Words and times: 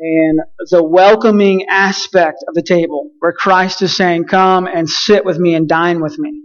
and 0.00 0.40
the 0.70 0.82
welcoming 0.82 1.66
aspect 1.68 2.42
of 2.48 2.54
the 2.54 2.62
table, 2.62 3.10
where 3.18 3.32
Christ 3.32 3.82
is 3.82 3.94
saying, 3.94 4.24
Come 4.24 4.66
and 4.66 4.88
sit 4.88 5.24
with 5.24 5.38
me 5.38 5.54
and 5.54 5.68
dine 5.68 6.00
with 6.00 6.18
me. 6.18 6.40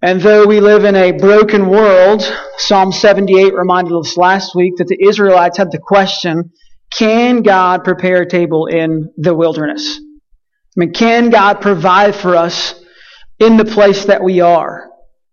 And 0.00 0.20
though 0.20 0.46
we 0.46 0.60
live 0.60 0.84
in 0.84 0.94
a 0.94 1.12
broken 1.12 1.68
world, 1.68 2.22
Psalm 2.56 2.92
78 2.92 3.52
reminded 3.52 3.92
us 3.92 4.16
last 4.16 4.54
week 4.54 4.74
that 4.78 4.86
the 4.86 5.06
Israelites 5.06 5.58
had 5.58 5.72
the 5.72 5.78
question, 5.78 6.52
can 6.96 7.42
God 7.42 7.84
prepare 7.84 8.22
a 8.22 8.28
table 8.28 8.66
in 8.66 9.12
the 9.16 9.34
wilderness? 9.34 9.98
I 9.98 10.76
mean, 10.76 10.92
can 10.92 11.30
God 11.30 11.60
provide 11.60 12.14
for 12.14 12.36
us 12.36 12.80
in 13.38 13.56
the 13.56 13.64
place 13.64 14.06
that 14.06 14.22
we 14.22 14.40
are? 14.40 14.88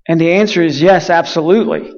And 0.07 0.19
the 0.19 0.33
answer 0.33 0.63
is 0.63 0.81
yes, 0.81 1.09
absolutely. 1.09 1.93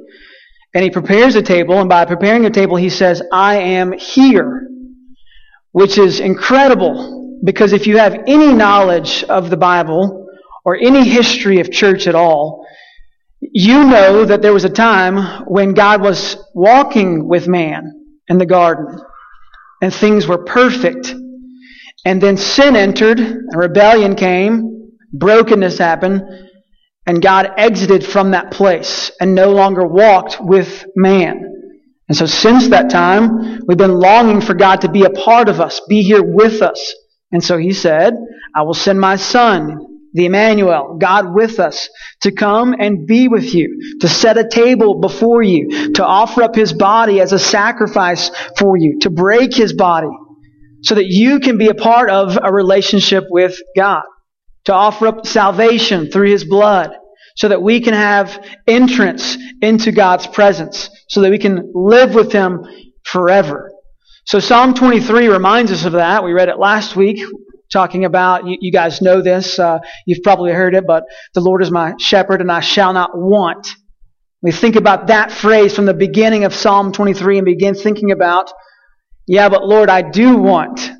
And 0.78 0.84
he 0.84 0.91
prepares 0.91 1.34
a 1.34 1.41
table, 1.41 1.80
and 1.80 1.89
by 1.89 2.05
preparing 2.05 2.46
a 2.46 2.52
table, 2.52 2.75
he 2.75 2.91
says, 2.91 3.23
I 3.32 3.55
am 3.55 3.94
here, 3.94 4.70
which 5.71 5.98
is 5.98 6.20
incredible 6.20 7.40
because 7.44 7.73
if 7.73 7.88
you 7.88 7.98
have 7.98 8.13
any 8.27 8.54
knowledge 8.54 9.23
of 9.23 9.49
the 9.49 9.58
Bible 9.58 10.27
or 10.63 10.76
any 10.76 11.04
history 11.04 11.59
of 11.62 11.71
church 11.71 12.05
at 12.05 12.13
all, 12.13 12.68
you 13.41 13.85
know 13.85 14.23
that 14.23 14.44
there 14.44 14.54
was 14.54 14.66
a 14.66 14.70
time 14.70 15.45
when 15.48 15.73
God 15.73 15.99
was 15.99 16.38
walking 16.54 17.27
with 17.27 17.48
man 17.48 17.91
in 18.27 18.38
the 18.38 18.46
garden 18.46 19.02
and 19.82 19.91
things 19.91 20.27
were 20.27 20.44
perfect. 20.44 21.12
And 22.05 22.21
then 22.21 22.38
sin 22.38 22.76
entered, 22.76 23.20
and 23.20 23.55
rebellion 23.55 24.16
came, 24.16 24.91
brokenness 25.12 25.80
happened, 25.80 26.21
and 27.07 27.21
God 27.21 27.52
exited 27.57 28.05
from 28.05 28.31
that 28.31 28.52
place 28.52 29.11
and 29.21 29.34
no 29.34 29.53
longer 29.53 29.88
walked 29.88 30.39
with 30.41 30.85
man. 30.95 31.53
And 32.09 32.17
so 32.17 32.25
since 32.25 32.67
that 32.70 32.89
time, 32.89 33.61
we've 33.65 33.77
been 33.77 33.99
longing 33.99 34.41
for 34.41 34.53
God 34.53 34.81
to 34.81 34.91
be 34.91 35.05
a 35.05 35.09
part 35.09 35.48
of 35.48 35.62
us, 35.62 35.81
be 35.88 36.03
here 36.03 36.21
with 36.21 36.62
us. 36.62 36.93
And 37.31 37.43
so 37.43 37.57
he 37.57 37.71
said, 37.71 38.13
I 38.53 38.63
will 38.63 38.73
send 38.73 38.99
my 38.99 39.15
son, 39.15 39.79
the 40.13 40.26
Emmanuel, 40.26 40.98
God 40.99 41.34
with 41.34 41.59
us, 41.59 41.90
to 42.21 42.32
come 42.32 42.76
and 42.77 43.07
be 43.07 43.29
with 43.29 43.54
you, 43.54 43.98
to 44.01 44.10
set 44.10 44.37
a 44.37 44.48
table 44.48 44.99
before 44.99 45.41
you, 45.41 45.93
to 45.93 46.05
offer 46.05 46.43
up 46.43 46.55
his 46.55 46.73
body 46.73 47.21
as 47.21 47.32
a 47.32 47.39
sacrifice 47.39 48.32
for 48.57 48.77
you, 48.77 48.99
to 49.01 49.10
break 49.10 49.54
his 49.54 49.73
body, 49.73 50.10
so 50.84 50.95
that 50.95 51.07
you 51.07 51.39
can 51.39 51.57
be 51.57 51.67
a 51.67 51.73
part 51.73 52.10
of 52.10 52.37
a 52.41 52.51
relationship 52.51 53.26
with 53.29 53.57
God 53.76 54.04
to 54.68 54.73
offer 54.73 55.07
up 55.07 55.26
salvation 55.26 56.12
through 56.12 56.29
his 56.29 56.43
blood 56.43 56.91
so 57.37 57.48
that 57.48 57.62
we 57.62 57.79
can 57.79 57.93
have 57.93 58.46
entrance 58.68 59.37
into 59.62 59.93
God's 59.93 60.27
presence, 60.27 60.90
so 61.07 61.21
that 61.21 61.32
we 61.32 61.40
can 61.40 61.71
live 61.73 62.13
with 62.13 62.34
him 62.34 62.65
forever. 63.05 63.71
So 64.25 64.40
Psalm 64.40 64.73
23 64.73 65.29
reminds 65.29 65.72
us 65.72 65.85
of 65.85 65.94
that. 65.94 66.22
We 66.25 66.34
read 66.34 66.50
it 66.50 66.59
last 66.59 66.97
week, 66.97 67.23
talking 67.72 68.03
about, 68.03 68.45
you, 68.45 68.57
you 68.59 68.73
guys 68.73 69.01
know 69.01 69.22
this, 69.22 69.57
uh, 69.57 69.79
you've 70.06 70.22
probably 70.22 70.51
heard 70.51 70.75
it, 70.75 70.85
but 70.85 71.06
the 71.34 71.40
Lord 71.40 71.63
is 71.63 71.72
my 71.72 71.94
shepherd 71.97 72.41
and 72.41 72.51
I 72.51 72.59
shall 72.59 72.91
not 72.91 73.12
want. 73.18 73.69
We 74.41 74.51
think 74.51 74.75
about 74.75 75.07
that 75.07 75.31
phrase 75.31 75.73
from 75.73 75.85
the 75.85 75.94
beginning 75.94 76.44
of 76.44 76.53
Psalm 76.53 76.91
23 76.91 77.38
and 77.38 77.45
begin 77.45 77.73
thinking 77.73 78.12
about, 78.12 78.51
yeah, 79.28 79.47
but 79.47 79.66
Lord, 79.66 79.90
I 79.90 80.01
do 80.01 80.35
want. 80.35 80.91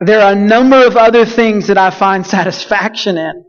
There 0.00 0.20
are 0.20 0.32
a 0.32 0.36
number 0.36 0.86
of 0.86 0.96
other 0.96 1.26
things 1.26 1.66
that 1.66 1.78
I 1.78 1.90
find 1.90 2.26
satisfaction 2.36 3.16
in. 3.16 3.44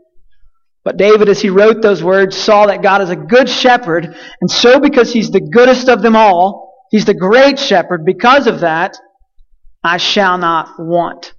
But 0.82 0.96
David, 0.96 1.28
as 1.28 1.40
he 1.40 1.50
wrote 1.50 1.82
those 1.82 2.02
words, 2.02 2.36
saw 2.36 2.66
that 2.66 2.82
God 2.82 3.02
is 3.02 3.10
a 3.10 3.16
good 3.16 3.48
shepherd, 3.48 4.16
and 4.40 4.50
so 4.50 4.80
because 4.80 5.12
he's 5.12 5.30
the 5.30 5.40
goodest 5.40 5.88
of 5.88 6.00
them 6.00 6.16
all, 6.16 6.86
he's 6.90 7.04
the 7.04 7.14
great 7.14 7.58
shepherd, 7.58 8.04
because 8.06 8.46
of 8.46 8.60
that, 8.60 8.96
I 9.84 9.98
shall 9.98 10.38
not 10.38 10.78
want. 10.78 11.34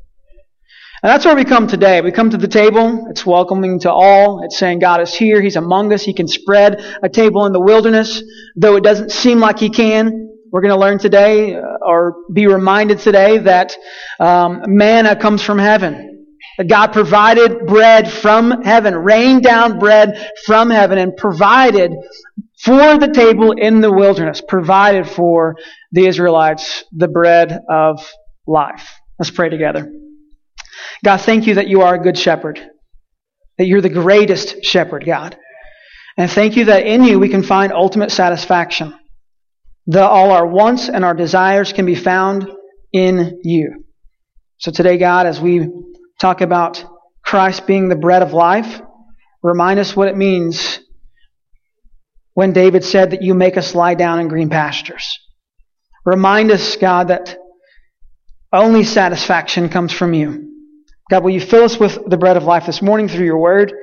And 1.03 1.09
that's 1.09 1.25
where 1.25 1.35
we 1.35 1.43
come 1.43 1.65
today. 1.65 2.01
We 2.01 2.11
come 2.11 2.29
to 2.29 2.37
the 2.37 2.47
table. 2.47 3.07
It's 3.09 3.25
welcoming 3.25 3.79
to 3.79 3.91
all. 3.91 4.43
It's 4.43 4.59
saying 4.59 4.79
God 4.79 5.01
is 5.01 5.11
here. 5.11 5.41
He's 5.41 5.55
among 5.55 5.91
us. 5.91 6.03
He 6.03 6.13
can 6.13 6.27
spread 6.27 6.79
a 7.01 7.09
table 7.09 7.47
in 7.47 7.53
the 7.53 7.59
wilderness, 7.59 8.21
though 8.55 8.75
it 8.75 8.83
doesn't 8.83 9.11
seem 9.11 9.39
like 9.39 9.57
He 9.57 9.71
can. 9.71 10.30
We're 10.51 10.61
going 10.61 10.73
to 10.73 10.79
learn 10.79 10.99
today, 10.99 11.55
uh, 11.55 11.61
or 11.81 12.25
be 12.33 12.45
reminded 12.45 12.99
today, 12.99 13.37
that 13.37 13.73
um, 14.19 14.63
manna 14.67 15.15
comes 15.15 15.41
from 15.41 15.57
heaven. 15.57 16.25
That 16.57 16.67
God 16.67 16.91
provided 16.91 17.65
bread 17.67 18.11
from 18.11 18.61
heaven, 18.61 18.93
rained 18.93 19.43
down 19.43 19.79
bread 19.79 20.29
from 20.45 20.69
heaven, 20.69 20.97
and 20.97 21.15
provided 21.15 21.93
for 22.61 22.97
the 22.97 23.09
table 23.13 23.53
in 23.53 23.79
the 23.79 23.91
wilderness, 23.91 24.41
provided 24.45 25.07
for 25.07 25.55
the 25.93 26.05
Israelites 26.05 26.83
the 26.91 27.07
bread 27.07 27.57
of 27.69 28.05
life. 28.45 28.91
Let's 29.17 29.31
pray 29.31 29.47
together. 29.47 29.89
God, 31.05 31.17
thank 31.21 31.47
you 31.47 31.55
that 31.55 31.67
you 31.67 31.81
are 31.81 31.95
a 31.95 32.03
good 32.03 32.17
shepherd, 32.17 32.59
that 33.57 33.67
you're 33.67 33.81
the 33.81 33.89
greatest 33.89 34.65
shepherd, 34.65 35.05
God. 35.05 35.37
And 36.17 36.29
thank 36.29 36.57
you 36.57 36.65
that 36.65 36.85
in 36.85 37.05
you 37.05 37.19
we 37.19 37.29
can 37.29 37.41
find 37.41 37.71
ultimate 37.71 38.11
satisfaction 38.11 38.93
that 39.87 40.03
all 40.03 40.31
our 40.31 40.45
wants 40.45 40.89
and 40.89 41.03
our 41.03 41.13
desires 41.13 41.73
can 41.73 41.85
be 41.85 41.95
found 41.95 42.49
in 42.93 43.39
you. 43.43 43.85
So 44.57 44.71
today, 44.71 44.97
God, 44.97 45.25
as 45.25 45.41
we 45.41 45.67
talk 46.19 46.41
about 46.41 46.83
Christ 47.23 47.65
being 47.65 47.89
the 47.89 47.95
bread 47.95 48.21
of 48.21 48.33
life, 48.33 48.81
remind 49.41 49.79
us 49.79 49.95
what 49.95 50.07
it 50.07 50.15
means 50.15 50.79
when 52.33 52.53
David 52.53 52.83
said 52.83 53.11
that 53.11 53.23
you 53.23 53.33
make 53.33 53.57
us 53.57 53.73
lie 53.73 53.95
down 53.95 54.19
in 54.19 54.27
green 54.27 54.49
pastures. 54.49 55.19
Remind 56.05 56.51
us, 56.51 56.75
God, 56.77 57.07
that 57.07 57.37
only 58.53 58.83
satisfaction 58.83 59.69
comes 59.69 59.91
from 59.91 60.13
you. 60.13 60.47
God, 61.09 61.23
will 61.23 61.31
you 61.31 61.41
fill 61.41 61.63
us 61.63 61.79
with 61.79 61.97
the 62.09 62.17
bread 62.17 62.37
of 62.37 62.43
life 62.43 62.65
this 62.65 62.81
morning 62.81 63.07
through 63.07 63.25
your 63.25 63.39
word? 63.39 63.73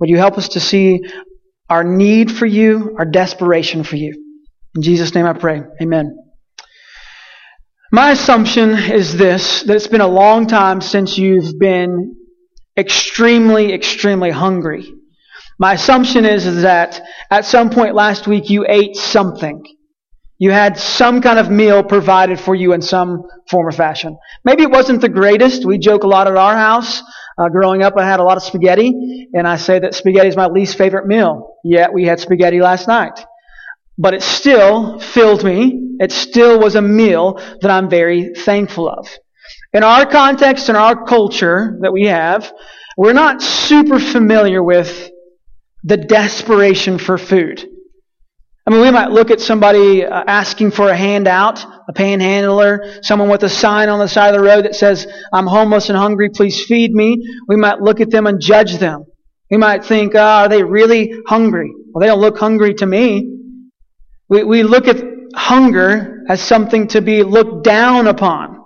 Would 0.00 0.08
you 0.08 0.18
help 0.18 0.38
us 0.38 0.50
to 0.50 0.60
see 0.60 1.00
our 1.68 1.84
need 1.84 2.30
for 2.30 2.46
you, 2.46 2.94
our 2.98 3.04
desperation 3.04 3.84
for 3.84 3.96
you? 3.96 4.27
In 4.78 4.82
Jesus' 4.82 5.12
name 5.12 5.26
I 5.26 5.32
pray. 5.32 5.60
Amen. 5.82 6.16
My 7.90 8.12
assumption 8.12 8.70
is 8.70 9.16
this 9.16 9.64
that 9.64 9.74
it's 9.74 9.88
been 9.88 10.00
a 10.00 10.06
long 10.06 10.46
time 10.46 10.80
since 10.80 11.18
you've 11.18 11.58
been 11.58 12.14
extremely, 12.76 13.72
extremely 13.72 14.30
hungry. 14.30 14.88
My 15.58 15.72
assumption 15.72 16.24
is, 16.24 16.62
that 16.62 17.02
at 17.28 17.44
some 17.44 17.70
point 17.70 17.96
last 17.96 18.28
week 18.28 18.50
you 18.50 18.66
ate 18.68 18.94
something. 18.94 19.64
You 20.38 20.52
had 20.52 20.78
some 20.78 21.22
kind 21.22 21.40
of 21.40 21.50
meal 21.50 21.82
provided 21.82 22.38
for 22.38 22.54
you 22.54 22.72
in 22.72 22.80
some 22.80 23.24
form 23.50 23.66
or 23.66 23.72
fashion. 23.72 24.16
Maybe 24.44 24.62
it 24.62 24.70
wasn't 24.70 25.00
the 25.00 25.08
greatest. 25.08 25.64
We 25.64 25.78
joke 25.78 26.04
a 26.04 26.06
lot 26.06 26.28
at 26.28 26.36
our 26.36 26.54
house. 26.54 27.02
Uh, 27.36 27.48
growing 27.48 27.82
up, 27.82 27.94
I 27.96 28.06
had 28.06 28.20
a 28.20 28.22
lot 28.22 28.36
of 28.36 28.44
spaghetti, 28.44 29.28
and 29.34 29.44
I 29.44 29.56
say 29.56 29.80
that 29.80 29.96
spaghetti 29.96 30.28
is 30.28 30.36
my 30.36 30.46
least 30.46 30.78
favorite 30.78 31.08
meal. 31.08 31.56
Yet 31.64 31.92
we 31.92 32.04
had 32.04 32.20
spaghetti 32.20 32.60
last 32.60 32.86
night 32.86 33.18
but 33.98 34.14
it 34.14 34.22
still 34.22 35.00
filled 35.00 35.44
me. 35.44 35.96
It 35.98 36.12
still 36.12 36.58
was 36.60 36.76
a 36.76 36.82
meal 36.82 37.34
that 37.60 37.70
I'm 37.70 37.90
very 37.90 38.32
thankful 38.34 38.88
of. 38.88 39.08
In 39.72 39.82
our 39.82 40.06
context, 40.06 40.68
in 40.68 40.76
our 40.76 41.04
culture 41.04 41.76
that 41.82 41.92
we 41.92 42.06
have, 42.06 42.50
we're 42.96 43.12
not 43.12 43.42
super 43.42 43.98
familiar 43.98 44.62
with 44.62 45.10
the 45.82 45.96
desperation 45.96 46.98
for 46.98 47.18
food. 47.18 47.68
I 48.66 48.70
mean, 48.70 48.82
we 48.82 48.90
might 48.90 49.10
look 49.10 49.30
at 49.30 49.40
somebody 49.40 50.04
uh, 50.04 50.24
asking 50.26 50.72
for 50.72 50.90
a 50.90 50.96
handout, 50.96 51.64
a 51.88 51.92
panhandler, 51.92 53.00
someone 53.02 53.30
with 53.30 53.42
a 53.42 53.48
sign 53.48 53.88
on 53.88 53.98
the 53.98 54.08
side 54.08 54.34
of 54.34 54.40
the 54.40 54.46
road 54.46 54.66
that 54.66 54.74
says, 54.74 55.06
I'm 55.32 55.46
homeless 55.46 55.88
and 55.88 55.96
hungry, 55.96 56.28
please 56.28 56.64
feed 56.66 56.92
me. 56.92 57.16
We 57.48 57.56
might 57.56 57.80
look 57.80 58.00
at 58.00 58.10
them 58.10 58.26
and 58.26 58.40
judge 58.40 58.76
them. 58.76 59.06
We 59.50 59.56
might 59.56 59.86
think, 59.86 60.14
oh, 60.14 60.20
are 60.20 60.48
they 60.48 60.62
really 60.62 61.14
hungry? 61.26 61.72
Well, 61.92 62.00
they 62.00 62.08
don't 62.08 62.20
look 62.20 62.36
hungry 62.36 62.74
to 62.74 62.86
me. 62.86 63.37
We, 64.28 64.44
we 64.44 64.62
look 64.62 64.88
at 64.88 65.02
hunger 65.34 66.24
as 66.28 66.40
something 66.40 66.88
to 66.88 67.00
be 67.00 67.22
looked 67.22 67.64
down 67.64 68.06
upon. 68.06 68.62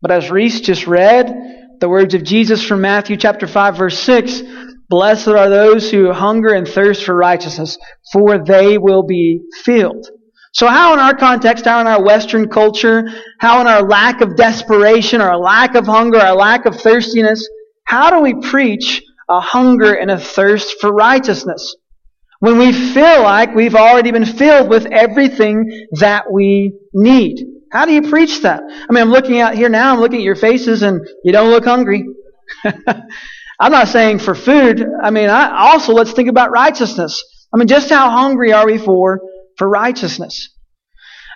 But 0.00 0.10
as 0.10 0.30
Reese 0.30 0.60
just 0.60 0.86
read, 0.86 1.34
the 1.80 1.88
words 1.88 2.14
of 2.14 2.22
Jesus 2.22 2.62
from 2.62 2.80
Matthew 2.80 3.16
chapter 3.16 3.46
5 3.46 3.76
verse 3.76 3.98
6, 3.98 4.42
Blessed 4.88 5.28
are 5.28 5.48
those 5.48 5.90
who 5.90 6.12
hunger 6.12 6.52
and 6.52 6.66
thirst 6.66 7.04
for 7.04 7.16
righteousness, 7.16 7.76
for 8.12 8.38
they 8.38 8.78
will 8.78 9.02
be 9.02 9.40
filled. 9.64 10.08
So 10.52 10.68
how 10.68 10.92
in 10.94 11.00
our 11.00 11.14
context, 11.14 11.64
how 11.64 11.80
in 11.80 11.86
our 11.86 12.02
Western 12.02 12.48
culture, 12.48 13.04
how 13.40 13.60
in 13.60 13.66
our 13.66 13.82
lack 13.82 14.20
of 14.20 14.36
desperation, 14.36 15.20
our 15.20 15.36
lack 15.36 15.74
of 15.74 15.86
hunger, 15.86 16.18
our 16.18 16.36
lack 16.36 16.66
of 16.66 16.76
thirstiness, 16.76 17.46
how 17.84 18.10
do 18.10 18.20
we 18.20 18.34
preach 18.48 19.02
a 19.28 19.40
hunger 19.40 19.92
and 19.92 20.10
a 20.10 20.18
thirst 20.18 20.76
for 20.80 20.92
righteousness? 20.92 21.76
When 22.40 22.58
we 22.58 22.72
feel 22.72 23.22
like 23.22 23.54
we've 23.54 23.74
already 23.74 24.10
been 24.10 24.26
filled 24.26 24.68
with 24.68 24.86
everything 24.86 25.88
that 25.92 26.30
we 26.30 26.78
need. 26.92 27.44
How 27.72 27.84
do 27.84 27.92
you 27.92 28.02
preach 28.02 28.42
that? 28.42 28.62
I 28.62 28.92
mean, 28.92 29.02
I'm 29.02 29.10
looking 29.10 29.40
out 29.40 29.54
here 29.54 29.68
now, 29.68 29.92
I'm 29.94 30.00
looking 30.00 30.18
at 30.18 30.24
your 30.24 30.36
faces, 30.36 30.82
and 30.82 31.00
you 31.24 31.32
don't 31.32 31.50
look 31.50 31.64
hungry. 31.64 32.06
I'm 33.58 33.72
not 33.72 33.88
saying 33.88 34.18
for 34.18 34.34
food. 34.34 34.84
I 35.02 35.10
mean, 35.10 35.30
I, 35.30 35.70
also 35.70 35.92
let's 35.92 36.12
think 36.12 36.28
about 36.28 36.50
righteousness. 36.50 37.22
I 37.52 37.56
mean, 37.56 37.68
just 37.68 37.88
how 37.88 38.10
hungry 38.10 38.52
are 38.52 38.66
we 38.66 38.78
for, 38.78 39.20
for 39.56 39.68
righteousness? 39.68 40.50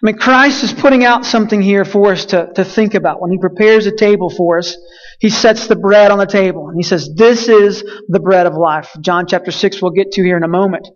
I 0.02 0.06
mean, 0.06 0.16
Christ 0.16 0.62
is 0.64 0.72
putting 0.72 1.04
out 1.04 1.26
something 1.26 1.60
here 1.60 1.84
for 1.84 2.12
us 2.12 2.26
to, 2.26 2.50
to 2.54 2.64
think 2.64 2.94
about. 2.94 3.20
When 3.20 3.30
He 3.30 3.38
prepares 3.38 3.86
a 3.86 3.94
table 3.94 4.30
for 4.30 4.58
us, 4.58 4.76
He 5.20 5.28
sets 5.28 5.66
the 5.66 5.76
bread 5.76 6.10
on 6.10 6.18
the 6.18 6.26
table. 6.26 6.68
And 6.68 6.76
He 6.76 6.82
says, 6.82 7.10
This 7.14 7.48
is 7.48 7.84
the 8.08 8.20
bread 8.20 8.46
of 8.46 8.54
life. 8.54 8.90
John 9.00 9.26
chapter 9.26 9.50
6 9.50 9.80
we'll 9.80 9.92
get 9.92 10.12
to 10.12 10.22
here 10.22 10.36
in 10.36 10.42
a 10.42 10.48
moment. 10.48 10.88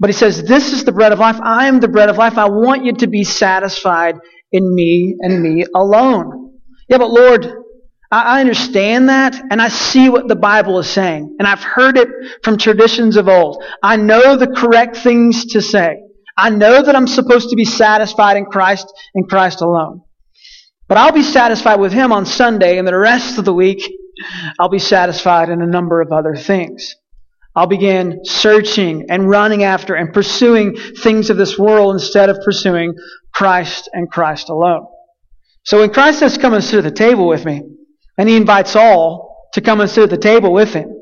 But 0.00 0.10
He 0.10 0.14
says, 0.14 0.42
This 0.42 0.72
is 0.72 0.84
the 0.84 0.92
bread 0.92 1.12
of 1.12 1.18
life. 1.18 1.38
I 1.42 1.68
am 1.68 1.78
the 1.78 1.88
bread 1.88 2.08
of 2.08 2.16
life. 2.16 2.38
I 2.38 2.48
want 2.48 2.84
you 2.84 2.94
to 2.94 3.06
be 3.06 3.24
satisfied 3.24 4.16
in 4.50 4.74
me 4.74 5.16
and 5.20 5.42
me 5.42 5.66
alone. 5.74 6.54
Yeah, 6.88 6.98
but 6.98 7.10
Lord, 7.10 7.46
I 8.10 8.40
understand 8.40 9.10
that 9.10 9.38
and 9.50 9.60
I 9.60 9.68
see 9.68 10.08
what 10.08 10.28
the 10.28 10.36
Bible 10.36 10.78
is 10.78 10.88
saying. 10.88 11.36
And 11.38 11.46
I've 11.46 11.62
heard 11.62 11.98
it 11.98 12.08
from 12.42 12.56
traditions 12.56 13.16
of 13.18 13.28
old. 13.28 13.62
I 13.82 13.96
know 13.96 14.36
the 14.36 14.46
correct 14.46 14.96
things 14.96 15.44
to 15.52 15.60
say. 15.60 15.98
I 16.38 16.48
know 16.48 16.82
that 16.82 16.96
I'm 16.96 17.06
supposed 17.06 17.50
to 17.50 17.56
be 17.56 17.66
satisfied 17.66 18.38
in 18.38 18.46
Christ 18.46 18.90
and 19.14 19.28
Christ 19.28 19.60
alone. 19.60 20.02
But 20.88 20.98
I'll 20.98 21.12
be 21.12 21.22
satisfied 21.22 21.80
with 21.80 21.92
Him 21.92 22.12
on 22.12 22.26
Sunday, 22.26 22.78
and 22.78 22.88
the 22.88 22.96
rest 22.96 23.38
of 23.38 23.44
the 23.44 23.54
week, 23.54 23.82
I'll 24.58 24.68
be 24.68 24.78
satisfied 24.78 25.50
in 25.50 25.62
a 25.62 25.66
number 25.66 26.00
of 26.00 26.12
other 26.12 26.34
things. 26.34 26.96
I'll 27.54 27.66
begin 27.66 28.20
searching 28.24 29.06
and 29.10 29.28
running 29.28 29.64
after 29.64 29.94
and 29.94 30.12
pursuing 30.12 30.76
things 30.76 31.30
of 31.30 31.36
this 31.36 31.58
world 31.58 31.94
instead 31.94 32.30
of 32.30 32.40
pursuing 32.44 32.94
Christ 33.32 33.88
and 33.92 34.10
Christ 34.10 34.48
alone. 34.48 34.86
So 35.64 35.80
when 35.80 35.92
Christ 35.92 36.20
says, 36.20 36.38
Come 36.38 36.54
and 36.54 36.64
sit 36.64 36.78
at 36.78 36.84
the 36.84 36.90
table 36.90 37.28
with 37.28 37.44
me, 37.44 37.62
and 38.16 38.28
He 38.28 38.36
invites 38.36 38.74
all 38.74 39.48
to 39.52 39.60
come 39.60 39.80
and 39.80 39.90
sit 39.90 40.04
at 40.04 40.10
the 40.10 40.16
table 40.16 40.52
with 40.52 40.72
Him, 40.72 40.98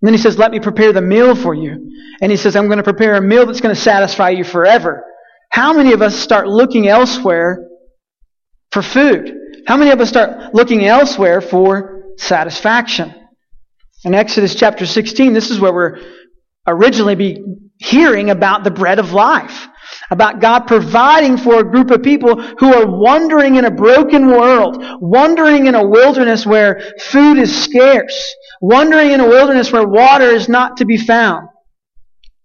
and 0.00 0.06
then 0.06 0.14
he 0.14 0.18
says, 0.18 0.38
Let 0.38 0.50
me 0.50 0.60
prepare 0.60 0.92
the 0.92 1.02
meal 1.02 1.34
for 1.34 1.54
you. 1.54 1.90
And 2.22 2.30
he 2.30 2.36
says, 2.36 2.56
I'm 2.56 2.66
going 2.66 2.78
to 2.78 2.82
prepare 2.82 3.16
a 3.16 3.20
meal 3.20 3.46
that's 3.46 3.60
going 3.60 3.74
to 3.74 3.80
satisfy 3.80 4.30
you 4.30 4.44
forever. 4.44 5.04
How 5.50 5.72
many 5.72 5.92
of 5.92 6.00
us 6.00 6.16
start 6.16 6.46
looking 6.46 6.88
elsewhere 6.88 7.66
for 8.72 8.82
food? 8.82 9.36
How 9.66 9.76
many 9.76 9.90
of 9.90 10.00
us 10.00 10.08
start 10.08 10.54
looking 10.54 10.84
elsewhere 10.84 11.40
for 11.40 12.02
satisfaction? 12.16 13.14
In 14.04 14.14
Exodus 14.14 14.54
chapter 14.54 14.86
16, 14.86 15.32
this 15.32 15.50
is 15.50 15.60
where 15.60 15.72
we're 15.72 15.98
originally 16.66 17.14
be 17.14 17.44
hearing 17.78 18.30
about 18.30 18.64
the 18.64 18.70
bread 18.70 18.98
of 18.98 19.12
life. 19.12 19.68
About 20.10 20.40
God 20.40 20.60
providing 20.66 21.36
for 21.36 21.60
a 21.60 21.70
group 21.70 21.90
of 21.90 22.02
people 22.02 22.40
who 22.40 22.74
are 22.74 22.86
wandering 22.86 23.56
in 23.56 23.64
a 23.64 23.70
broken 23.70 24.28
world, 24.28 24.82
wandering 25.00 25.66
in 25.66 25.74
a 25.74 25.86
wilderness 25.86 26.46
where 26.46 26.80
food 27.00 27.38
is 27.38 27.64
scarce, 27.64 28.34
wandering 28.60 29.10
in 29.10 29.20
a 29.20 29.26
wilderness 29.26 29.72
where 29.72 29.86
water 29.86 30.26
is 30.26 30.48
not 30.48 30.76
to 30.78 30.84
be 30.84 30.96
found. 30.96 31.48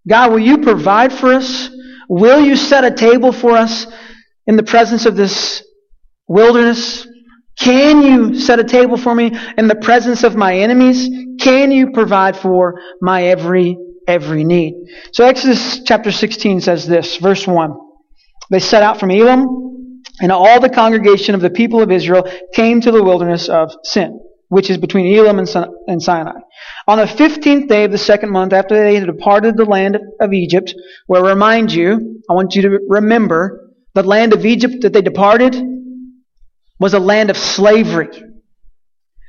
God, 0.08 0.32
will 0.32 0.40
you 0.40 0.60
provide 0.60 1.12
for 1.12 1.34
us? 1.34 1.70
Will 2.08 2.40
you 2.40 2.56
set 2.56 2.84
a 2.84 2.92
table 2.92 3.32
for 3.32 3.52
us 3.52 3.88
in 4.48 4.56
the 4.56 4.64
presence 4.64 5.06
of 5.06 5.16
this 5.16 5.64
wilderness? 6.28 7.08
Can 7.58 8.02
you 8.02 8.40
set 8.40 8.60
a 8.60 8.64
table 8.64 8.98
for 8.98 9.16
me 9.16 9.32
in 9.58 9.68
the 9.68 9.76
presence 9.76 10.24
of 10.24 10.36
my 10.36 10.58
enemies? 10.58 11.10
Can 11.40 11.72
you 11.72 11.92
provide 11.92 12.38
for 12.38 12.82
my 13.02 13.24
every, 13.24 13.78
every 14.08 14.44
need? 14.44 14.74
So 15.14 15.26
Exodus 15.26 15.82
chapter 15.84 16.12
16 16.12 16.62
says 16.62 16.88
this, 16.88 17.18
verse 17.18 17.48
1. 17.48 17.74
They 18.52 18.60
set 18.60 18.84
out 18.84 19.00
from 19.00 19.12
Elim, 19.12 20.04
and 20.20 20.32
all 20.32 20.60
the 20.60 20.70
congregation 20.70 21.34
of 21.34 21.42
the 21.42 21.50
people 21.50 21.82
of 21.82 21.92
Israel 21.92 22.30
came 22.54 22.82
to 22.82 22.92
the 22.92 23.04
wilderness 23.04 23.50
of 23.50 23.76
Sin 23.84 24.20
which 24.50 24.70
is 24.70 24.78
between 24.78 25.14
Elim 25.14 25.40
and 25.40 26.02
Sinai. 26.02 26.40
On 26.88 26.98
the 26.98 27.08
fifteenth 27.08 27.68
day 27.68 27.84
of 27.84 27.92
the 27.92 27.98
second 27.98 28.30
month, 28.30 28.54
after 28.54 28.76
they 28.76 28.96
had 28.96 29.08
departed 29.08 29.58
the 29.58 29.66
land 29.66 29.98
of 30.20 30.34
Egypt, 30.34 30.74
where 31.08 31.24
remind 31.24 31.74
you, 31.74 32.22
I 32.30 32.34
want 32.34 32.56
you 32.56 32.62
to 32.64 32.80
remember, 32.88 33.74
the 33.94 34.04
land 34.04 34.34
of 34.34 34.46
Egypt 34.46 34.76
that 34.82 34.94
they 34.94 35.02
departed 35.02 35.56
was 36.80 36.94
a 36.94 37.00
land 37.00 37.30
of 37.30 37.38
slavery. 37.38 38.10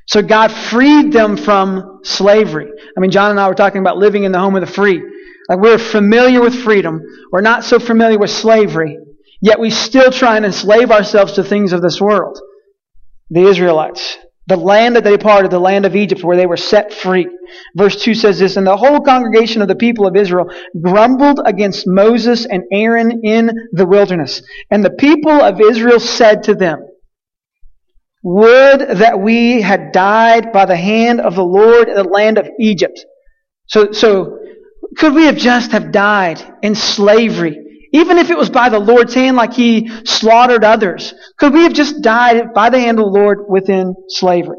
So 0.07 0.23
God 0.23 0.53
freed 0.53 1.13
them 1.13 1.37
from 1.37 2.01
slavery. 2.05 2.69
I 2.97 3.01
mean, 3.01 3.11
John 3.11 3.31
and 3.33 3.41
I 3.41 3.49
were 3.49 3.55
talking 3.55 3.81
about 3.81 3.99
living 3.99 4.25
in 4.25 4.33
the 4.33 4.39
home 4.39 4.55
of 4.55 4.61
the 4.61 4.73
free. 4.73 5.03
Like 5.49 5.59
we're 5.59 5.79
familiar 5.79 6.41
with 6.41 6.55
freedom. 6.63 7.01
We're 7.33 7.41
not 7.41 7.65
so 7.65 7.79
familiar 7.79 8.19
with 8.19 8.31
slavery. 8.31 8.99
Yet 9.41 9.61
we 9.61 9.71
still 9.71 10.11
try 10.11 10.37
and 10.37 10.47
enslave 10.47 10.91
ourselves 10.91 11.35
to 11.35 11.45
things 11.45 11.73
of 11.73 11.83
this 11.83 12.01
world. 12.01 12.39
The 13.31 13.43
Israelites. 13.43 14.19
The 14.49 14.57
land 14.57 14.95
that 14.95 15.03
they 15.03 15.17
departed, 15.17 15.51
the 15.51 15.59
land 15.59 15.87
of 15.87 15.97
Egypt, 15.97 16.23
where 16.23 16.37
they 16.37 16.47
were 16.47 16.57
set 16.57 16.93
free. 16.93 17.27
Verse 17.75 18.01
2 18.01 18.15
says 18.15 18.39
this, 18.39 18.57
And 18.57 18.65
the 18.65 18.77
whole 18.77 19.01
congregation 19.01 19.61
of 19.61 19.67
the 19.67 19.75
people 19.75 20.07
of 20.07 20.15
Israel 20.15 20.49
grumbled 20.81 21.41
against 21.45 21.85
Moses 21.85 22.47
and 22.47 22.63
Aaron 22.73 23.23
in 23.25 23.51
the 23.73 23.87
wilderness. 23.87 24.43
And 24.71 24.85
the 24.85 24.91
people 24.91 25.33
of 25.33 25.61
Israel 25.61 25.99
said 25.99 26.45
to 26.45 26.55
them, 26.55 26.86
Would 28.28 28.99
that 28.99 29.20
we 29.20 29.62
had 29.62 29.93
died 29.93 30.52
by 30.52 30.67
the 30.67 30.76
hand 30.76 31.20
of 31.20 31.37
the 31.37 31.44
Lord 31.44 31.88
in 31.88 31.94
the 31.94 32.05
land 32.05 32.38
of 32.38 32.49
Egypt. 32.58 32.99
So, 33.69 33.93
so 33.93 34.38
could 34.96 35.14
we 35.14 35.26
have 35.26 35.37
just 35.37 35.70
have 35.73 35.93
died 35.93 36.43
in 36.62 36.75
slavery 36.75 37.67
even 37.96 38.19
if 38.19 38.28
it 38.28 38.37
was 38.37 38.50
by 38.50 38.69
the 38.69 38.78
Lord's 38.78 39.14
hand, 39.14 39.38
like 39.38 39.55
he 39.55 39.90
slaughtered 40.05 40.64
others, 40.64 41.14
could 41.38 41.55
we 41.55 41.62
have 41.62 41.73
just 41.73 42.02
died 42.02 42.52
by 42.52 42.69
the 42.69 42.78
hand 42.78 42.99
of 42.99 43.06
the 43.06 43.11
Lord 43.11 43.46
within 43.49 43.94
slavery? 44.08 44.58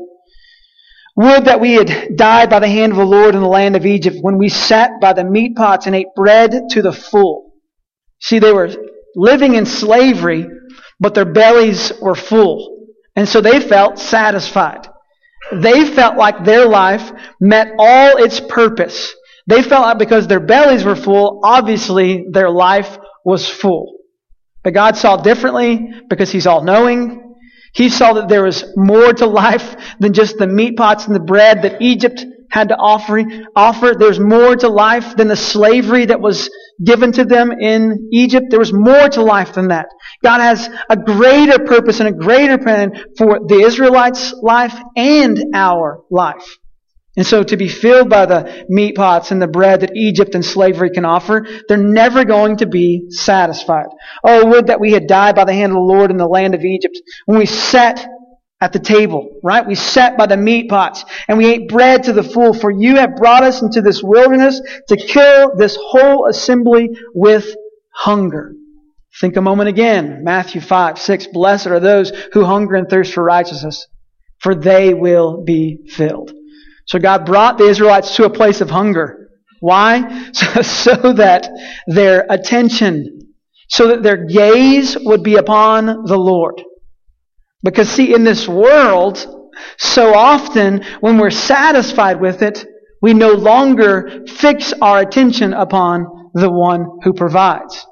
Would 1.18 1.46
that 1.46 1.60
we 1.60 1.74
had 1.74 2.16
died 2.16 2.50
by 2.50 2.60
the 2.60 2.68
hand 2.68 2.94
of 2.94 2.98
the 2.98 3.06
Lord 3.06 3.36
in 3.36 3.42
the 3.42 3.48
land 3.48 3.76
of 3.76 3.86
Egypt 3.86 4.18
when 4.22 4.40
we 4.40 4.50
sat 4.50 5.00
by 5.02 5.14
the 5.14 5.24
meat 5.24 5.56
pots 5.56 5.88
and 5.88 5.96
ate 5.96 6.08
bread 6.16 6.70
to 6.72 6.82
the 6.82 6.92
full. 6.92 7.54
See, 8.22 8.40
they 8.40 8.54
were 8.54 8.72
living 9.16 9.54
in 9.54 9.66
slavery, 9.66 10.48
but 11.00 11.14
their 11.14 11.26
bellies 11.26 11.92
were 12.02 12.16
full. 12.16 12.77
And 13.18 13.28
so 13.28 13.42
they 13.42 13.60
felt 13.60 13.98
satisfied. 13.98 14.88
They 15.52 15.86
felt 15.86 16.18
like 16.18 16.46
their 16.46 16.68
life 16.68 17.12
met 17.42 17.70
all 17.80 18.24
its 18.24 18.40
purpose. 18.40 19.14
They 19.48 19.64
felt 19.64 19.86
like 19.86 19.98
because 19.98 20.28
their 20.28 20.40
bellies 20.40 20.84
were 20.84 20.96
full, 20.96 21.42
obviously 21.44 22.26
their 22.32 22.52
life 22.52 22.98
was 23.26 23.50
full. 23.50 23.98
But 24.64 24.76
God 24.76 24.98
saw 24.98 25.18
differently 25.18 25.94
because 26.10 26.32
He's 26.32 26.46
all 26.46 26.64
knowing. 26.64 27.36
He 27.74 27.90
saw 27.90 28.14
that 28.14 28.30
there 28.30 28.44
was 28.44 28.64
more 28.76 29.14
to 29.14 29.26
life 29.46 29.76
than 30.00 30.14
just 30.14 30.38
the 30.38 30.48
meat 30.48 30.78
pots 30.78 31.08
and 31.08 31.16
the 31.16 31.20
bread 31.20 31.64
that 31.64 31.82
Egypt 31.82 32.24
had 32.50 32.70
to 32.70 32.76
offer. 32.76 33.24
offer. 33.56 33.94
There's 33.98 34.20
more 34.20 34.56
to 34.56 34.68
life 34.68 35.16
than 35.16 35.28
the 35.28 35.36
slavery 35.36 36.06
that 36.06 36.22
was 36.22 36.50
given 36.84 37.12
to 37.14 37.26
them 37.26 37.52
in 37.52 38.10
Egypt. 38.12 38.48
There 38.50 38.60
was 38.60 38.74
more 38.74 39.10
to 39.10 39.22
life 39.22 39.54
than 39.54 39.70
that. 39.70 39.88
God 40.24 40.40
has 40.40 40.70
a 40.90 40.98
greater 40.98 41.64
purpose 41.64 42.00
and 42.00 42.10
a 42.10 42.14
greater 42.14 42.58
plan 42.58 42.92
for 43.18 43.40
the 43.48 43.62
Israelites' 43.66 44.34
life 44.42 44.76
and 44.96 45.56
our 45.56 46.04
life. 46.10 46.58
And 47.18 47.26
so 47.26 47.42
to 47.42 47.58
be 47.58 47.68
filled 47.68 48.10
by 48.10 48.28
the 48.28 48.66
meat 48.70 48.96
pots 48.96 49.32
and 49.32 49.42
the 49.42 49.48
bread 49.48 49.82
that 49.82 49.96
Egypt 49.96 50.36
and 50.36 50.46
slavery 50.46 50.92
can 50.92 51.04
offer, 51.04 51.48
they're 51.68 51.76
never 51.76 52.24
going 52.24 52.58
to 52.58 52.68
be 52.68 53.08
satisfied. 53.10 53.88
Oh, 54.24 54.46
would 54.46 54.68
that 54.68 54.80
we 54.80 54.92
had 54.92 55.08
died 55.08 55.36
by 55.36 55.44
the 55.44 55.54
hand 55.54 55.72
of 55.72 55.78
the 55.78 55.82
Lord 55.82 56.12
in 56.12 56.18
the 56.18 56.28
land 56.28 56.54
of 56.54 56.64
Egypt 56.64 56.96
when 57.26 57.40
we 57.40 57.48
sat 57.48 58.08
at 58.60 58.74
the 58.74 58.80
table, 58.80 59.40
right? 59.44 59.66
We 59.66 59.76
sat 59.76 60.18
by 60.18 60.26
the 60.26 60.38
meat 60.38 60.70
pots 60.70 61.06
and 61.28 61.38
we 61.38 61.46
ate 61.48 61.70
bread 61.70 62.04
to 62.04 62.14
the 62.14 62.24
full, 62.24 62.54
for 62.54 62.72
you 62.72 62.96
have 62.96 63.16
brought 63.16 63.44
us 63.44 63.62
into 63.62 63.82
this 63.82 64.02
wilderness 64.02 64.62
to 64.88 64.98
kill 64.98 65.56
this 65.56 65.78
whole 65.80 66.28
assembly 66.28 66.90
with 67.14 67.56
hunger. 67.94 68.54
Think 69.20 69.36
a 69.36 69.42
moment 69.42 69.70
again. 69.70 70.24
Matthew 70.24 70.62
5, 70.62 71.00
6. 71.00 71.28
Blessed 71.28 71.68
are 71.68 71.80
those 71.80 72.12
who 72.34 72.46
hunger 72.46 72.76
and 72.76 72.90
thirst 72.90 73.14
for 73.14 73.24
righteousness, 73.24 73.88
for 74.40 74.56
they 74.56 74.94
will 74.94 75.44
be 75.44 75.80
filled. 75.90 76.32
So 76.86 77.00
God 77.00 77.26
brought 77.26 77.58
the 77.58 77.68
Israelites 77.68 78.16
to 78.16 78.26
a 78.26 78.30
place 78.30 78.62
of 78.62 78.70
hunger. 78.70 79.30
Why? 79.60 80.24
So, 80.34 80.62
so, 80.62 81.14
that 81.14 81.50
their 81.88 82.26
attention, 82.30 83.34
so 83.70 83.88
that 83.88 84.04
their 84.04 84.26
gaze 84.26 84.96
would 85.00 85.24
be 85.24 85.36
upon 85.36 85.86
the 86.06 86.18
Lord. 86.18 86.62
Because 87.68 87.90
see, 87.90 88.14
in 88.16 88.24
this 88.24 88.48
world, 88.48 89.52
so 89.78 90.14
often 90.16 90.86
when 91.02 91.18
we're 91.18 91.30
satisfied 91.30 92.22
with 92.22 92.42
it, 92.42 92.66
we 93.02 93.14
no 93.14 93.34
longer 93.34 94.24
fix 94.26 94.72
our 94.82 95.00
attention 95.00 95.52
upon 95.52 96.32
the 96.34 96.50
one 96.50 96.88
who 97.04 97.12
provides. 97.12 97.86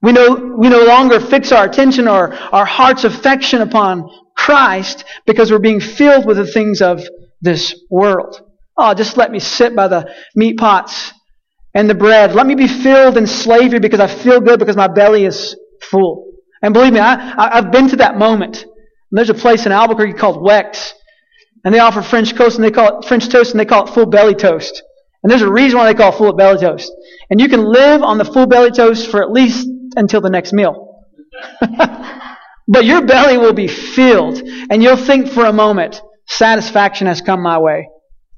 We 0.00 0.12
no, 0.12 0.54
we 0.56 0.68
no 0.68 0.84
longer 0.84 1.18
fix 1.18 1.50
our 1.50 1.64
attention 1.64 2.06
or 2.06 2.32
our 2.32 2.64
heart's 2.64 3.02
affection 3.02 3.62
upon 3.62 4.08
Christ 4.36 5.04
because 5.26 5.50
we're 5.50 5.58
being 5.58 5.80
filled 5.80 6.24
with 6.24 6.36
the 6.36 6.46
things 6.46 6.80
of 6.80 7.02
this 7.40 7.74
world. 7.90 8.40
Oh, 8.76 8.94
just 8.94 9.16
let 9.16 9.32
me 9.32 9.40
sit 9.40 9.74
by 9.74 9.88
the 9.88 10.08
meat 10.36 10.56
pots 10.56 11.12
and 11.74 11.90
the 11.90 11.96
bread. 11.96 12.36
Let 12.36 12.46
me 12.46 12.54
be 12.54 12.68
filled 12.68 13.16
in 13.16 13.26
slavery 13.26 13.80
because 13.80 13.98
I 13.98 14.06
feel 14.06 14.40
good 14.40 14.60
because 14.60 14.76
my 14.76 14.86
belly 14.86 15.24
is 15.24 15.56
full. 15.82 16.28
And 16.62 16.72
believe 16.72 16.92
me, 16.92 17.00
I, 17.00 17.58
I've 17.58 17.72
been 17.72 17.88
to 17.88 17.96
that 17.96 18.16
moment. 18.16 18.66
And 19.10 19.18
there's 19.18 19.30
a 19.30 19.34
place 19.34 19.66
in 19.66 19.72
Albuquerque 19.72 20.14
called 20.14 20.40
Weck's, 20.42 20.94
and 21.64 21.74
they 21.74 21.78
offer 21.78 22.02
French 22.02 22.32
toast 22.32 22.56
and 22.56 22.64
they 22.64 22.70
call 22.70 22.98
it 22.98 23.04
French 23.06 23.28
toast 23.28 23.50
and 23.50 23.60
they 23.60 23.64
call 23.64 23.86
it 23.86 23.92
full 23.92 24.06
belly 24.06 24.34
toast. 24.34 24.82
And 25.22 25.30
there's 25.30 25.42
a 25.42 25.50
reason 25.50 25.78
why 25.78 25.92
they 25.92 25.96
call 25.96 26.12
it 26.12 26.16
full 26.16 26.32
belly 26.32 26.58
toast. 26.58 26.90
And 27.28 27.40
you 27.40 27.48
can 27.48 27.64
live 27.64 28.02
on 28.02 28.18
the 28.18 28.24
full 28.24 28.46
belly 28.46 28.70
toast 28.70 29.10
for 29.10 29.22
at 29.22 29.30
least 29.30 29.68
until 29.96 30.20
the 30.20 30.30
next 30.30 30.52
meal. 30.52 31.04
but 32.68 32.84
your 32.84 33.04
belly 33.04 33.36
will 33.36 33.52
be 33.52 33.68
filled, 33.68 34.38
and 34.70 34.82
you'll 34.82 34.96
think 34.96 35.28
for 35.28 35.44
a 35.44 35.52
moment, 35.52 36.00
satisfaction 36.26 37.06
has 37.06 37.20
come 37.20 37.42
my 37.42 37.58
way. 37.58 37.88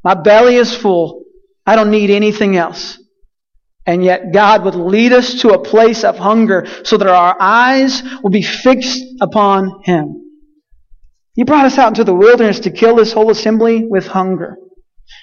My 0.02 0.14
belly 0.14 0.56
is 0.56 0.74
full. 0.74 1.24
I 1.66 1.76
don't 1.76 1.90
need 1.90 2.10
anything 2.10 2.56
else. 2.56 2.98
And 3.86 4.04
yet 4.04 4.32
God 4.32 4.64
would 4.64 4.74
lead 4.74 5.12
us 5.12 5.40
to 5.42 5.50
a 5.50 5.62
place 5.62 6.04
of 6.04 6.16
hunger 6.18 6.66
so 6.84 6.96
that 6.96 7.08
our 7.08 7.36
eyes 7.40 8.02
will 8.22 8.30
be 8.30 8.42
fixed 8.42 9.02
upon 9.20 9.82
Him. 9.84 10.21
He 11.34 11.44
brought 11.44 11.64
us 11.64 11.78
out 11.78 11.88
into 11.88 12.04
the 12.04 12.14
wilderness 12.14 12.60
to 12.60 12.70
kill 12.70 12.96
this 12.96 13.12
whole 13.12 13.30
assembly 13.30 13.86
with 13.88 14.06
hunger. 14.06 14.56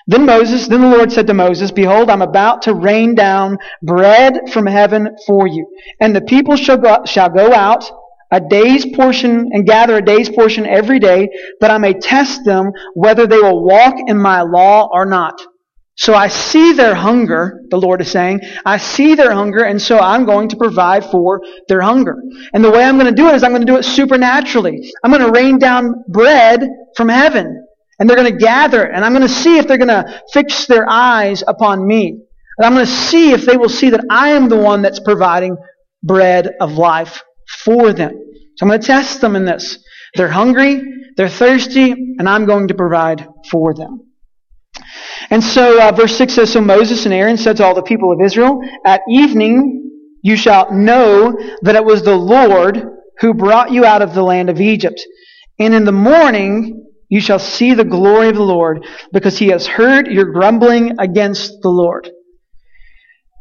Then 0.07 0.25
Moses, 0.25 0.67
then 0.67 0.81
the 0.81 0.89
Lord 0.89 1.11
said 1.11 1.27
to 1.27 1.33
Moses, 1.33 1.71
Behold, 1.71 2.09
I'm 2.09 2.21
about 2.21 2.63
to 2.63 2.73
rain 2.73 3.15
down 3.15 3.57
bread 3.81 4.51
from 4.51 4.65
heaven 4.65 5.15
for 5.27 5.47
you. 5.47 5.67
And 5.99 6.15
the 6.15 6.21
people 6.21 6.55
shall 6.55 6.77
go, 6.77 7.03
shall 7.05 7.29
go 7.29 7.53
out 7.53 7.89
a 8.31 8.39
day's 8.39 8.85
portion 8.95 9.49
and 9.51 9.65
gather 9.65 9.97
a 9.97 10.05
day's 10.05 10.29
portion 10.29 10.65
every 10.65 10.99
day, 10.99 11.29
that 11.61 11.71
I 11.71 11.77
may 11.77 11.93
test 11.93 12.45
them 12.45 12.71
whether 12.93 13.25
they 13.25 13.37
will 13.37 13.63
walk 13.63 13.95
in 14.07 14.17
my 14.17 14.41
law 14.41 14.89
or 14.91 15.05
not. 15.05 15.41
So 15.99 16.13
I 16.13 16.29
see 16.29 16.71
their 16.71 16.95
hunger, 16.95 17.61
the 17.69 17.77
Lord 17.77 17.99
is 17.99 18.09
saying. 18.09 18.39
I 18.65 18.77
see 18.77 19.15
their 19.15 19.33
hunger, 19.33 19.65
and 19.65 19.81
so 19.81 19.99
I'm 19.99 20.23
going 20.23 20.47
to 20.47 20.55
provide 20.55 21.03
for 21.03 21.41
their 21.67 21.81
hunger. 21.81 22.15
And 22.53 22.63
the 22.63 22.71
way 22.71 22.85
I'm 22.85 22.97
going 22.97 23.13
to 23.13 23.21
do 23.21 23.27
it 23.27 23.35
is 23.35 23.43
I'm 23.43 23.51
going 23.51 23.65
to 23.65 23.71
do 23.71 23.75
it 23.75 23.83
supernaturally. 23.83 24.93
I'm 25.03 25.11
going 25.11 25.25
to 25.25 25.31
rain 25.31 25.59
down 25.59 26.05
bread 26.07 26.65
from 26.95 27.09
heaven. 27.09 27.65
And 27.99 28.09
they're 28.09 28.15
going 28.15 28.31
to 28.31 28.37
gather, 28.37 28.85
it, 28.85 28.95
and 28.95 29.03
I'm 29.03 29.11
going 29.11 29.27
to 29.27 29.33
see 29.33 29.57
if 29.57 29.67
they're 29.67 29.77
going 29.77 29.89
to 29.89 30.21
fix 30.31 30.67
their 30.67 30.89
eyes 30.89 31.43
upon 31.45 31.85
me. 31.85 32.11
And 32.57 32.65
I'm 32.65 32.73
going 32.73 32.85
to 32.85 32.91
see 32.91 33.33
if 33.33 33.45
they 33.45 33.57
will 33.57 33.67
see 33.67 33.89
that 33.89 34.05
I 34.09 34.29
am 34.29 34.47
the 34.47 34.55
one 34.55 34.81
that's 34.81 35.01
providing 35.01 35.57
bread 36.01 36.49
of 36.61 36.71
life 36.71 37.21
for 37.65 37.91
them. 37.91 38.11
So 38.55 38.63
I'm 38.63 38.69
going 38.69 38.79
to 38.79 38.87
test 38.87 39.19
them 39.19 39.35
in 39.35 39.43
this. 39.43 39.77
They're 40.15 40.29
hungry, 40.29 40.81
they're 41.17 41.27
thirsty, 41.27 41.91
and 41.91 42.29
I'm 42.29 42.45
going 42.45 42.69
to 42.69 42.73
provide 42.73 43.27
for 43.51 43.73
them. 43.73 44.08
And 45.29 45.43
so, 45.43 45.81
uh, 45.81 45.91
verse 45.91 46.15
6 46.17 46.33
says 46.33 46.51
So 46.51 46.61
Moses 46.61 47.05
and 47.05 47.13
Aaron 47.13 47.37
said 47.37 47.57
to 47.57 47.65
all 47.65 47.75
the 47.75 47.83
people 47.83 48.11
of 48.11 48.21
Israel, 48.21 48.61
At 48.85 49.01
evening 49.09 49.91
you 50.21 50.35
shall 50.35 50.71
know 50.71 51.37
that 51.61 51.75
it 51.75 51.85
was 51.85 52.03
the 52.03 52.15
Lord 52.15 52.83
who 53.19 53.33
brought 53.33 53.71
you 53.71 53.85
out 53.85 54.01
of 54.01 54.13
the 54.13 54.23
land 54.23 54.49
of 54.49 54.61
Egypt. 54.61 55.01
And 55.59 55.73
in 55.73 55.85
the 55.85 55.91
morning 55.91 56.85
you 57.09 57.19
shall 57.19 57.39
see 57.39 57.73
the 57.73 57.83
glory 57.83 58.29
of 58.29 58.35
the 58.35 58.43
Lord, 58.43 58.85
because 59.11 59.37
he 59.37 59.47
has 59.47 59.65
heard 59.65 60.07
your 60.07 60.25
grumbling 60.25 60.99
against 60.99 61.61
the 61.61 61.69
Lord. 61.69 62.09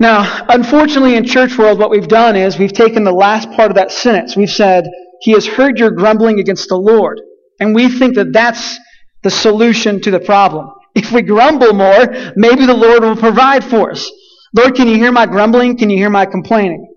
Now, 0.00 0.47
unfortunately, 0.49 1.16
in 1.16 1.26
church 1.26 1.59
world, 1.59 1.78
what 1.78 1.90
we've 1.90 2.09
done 2.09 2.37
is 2.37 2.59
we've 2.59 2.73
taken 2.73 3.04
the 3.04 3.12
last 3.12 3.50
part 3.50 3.71
of 3.71 3.75
that 3.75 3.90
sentence. 3.90 4.37
We've 4.37 4.49
said, 4.49 4.87
He 5.21 5.33
has 5.33 5.47
heard 5.47 5.78
your 5.78 5.90
grumbling 5.90 6.38
against 6.38 6.68
the 6.68 6.76
Lord. 6.76 7.21
And 7.61 7.75
we 7.75 7.88
think 7.88 8.14
that 8.14 8.33
that's 8.33 8.78
the 9.23 9.30
solution 9.30 10.00
to 10.02 10.11
the 10.11 10.21
problem. 10.21 10.71
If 10.98 11.12
we 11.12 11.22
grumble 11.22 11.72
more, 11.72 12.32
maybe 12.36 12.66
the 12.66 12.74
Lord 12.74 13.02
will 13.02 13.16
provide 13.16 13.64
for 13.64 13.92
us. 13.92 14.10
Lord, 14.56 14.74
can 14.74 14.88
you 14.88 14.96
hear 14.96 15.12
my 15.12 15.26
grumbling? 15.26 15.76
Can 15.76 15.90
you 15.90 15.96
hear 15.96 16.10
my 16.10 16.26
complaining? 16.26 16.92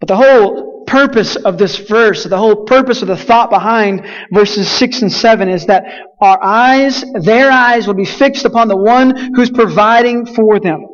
But 0.00 0.08
the 0.08 0.16
whole 0.16 0.84
purpose 0.86 1.36
of 1.36 1.56
this 1.56 1.76
verse, 1.76 2.24
the 2.24 2.38
whole 2.38 2.64
purpose 2.64 3.02
of 3.02 3.08
the 3.08 3.16
thought 3.16 3.50
behind 3.50 4.04
verses 4.32 4.68
6 4.68 5.02
and 5.02 5.12
7 5.12 5.48
is 5.48 5.66
that 5.66 5.84
our 6.20 6.42
eyes, 6.42 7.04
their 7.22 7.50
eyes 7.50 7.86
will 7.86 7.94
be 7.94 8.04
fixed 8.04 8.44
upon 8.44 8.66
the 8.66 8.76
one 8.76 9.34
who's 9.34 9.50
providing 9.50 10.26
for 10.26 10.58
them. 10.58 10.86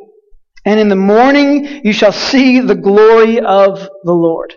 And 0.65 0.79
in 0.79 0.89
the 0.89 0.95
morning 0.95 1.81
you 1.83 1.93
shall 1.93 2.11
see 2.11 2.59
the 2.59 2.75
glory 2.75 3.39
of 3.39 3.79
the 4.03 4.13
Lord. 4.13 4.53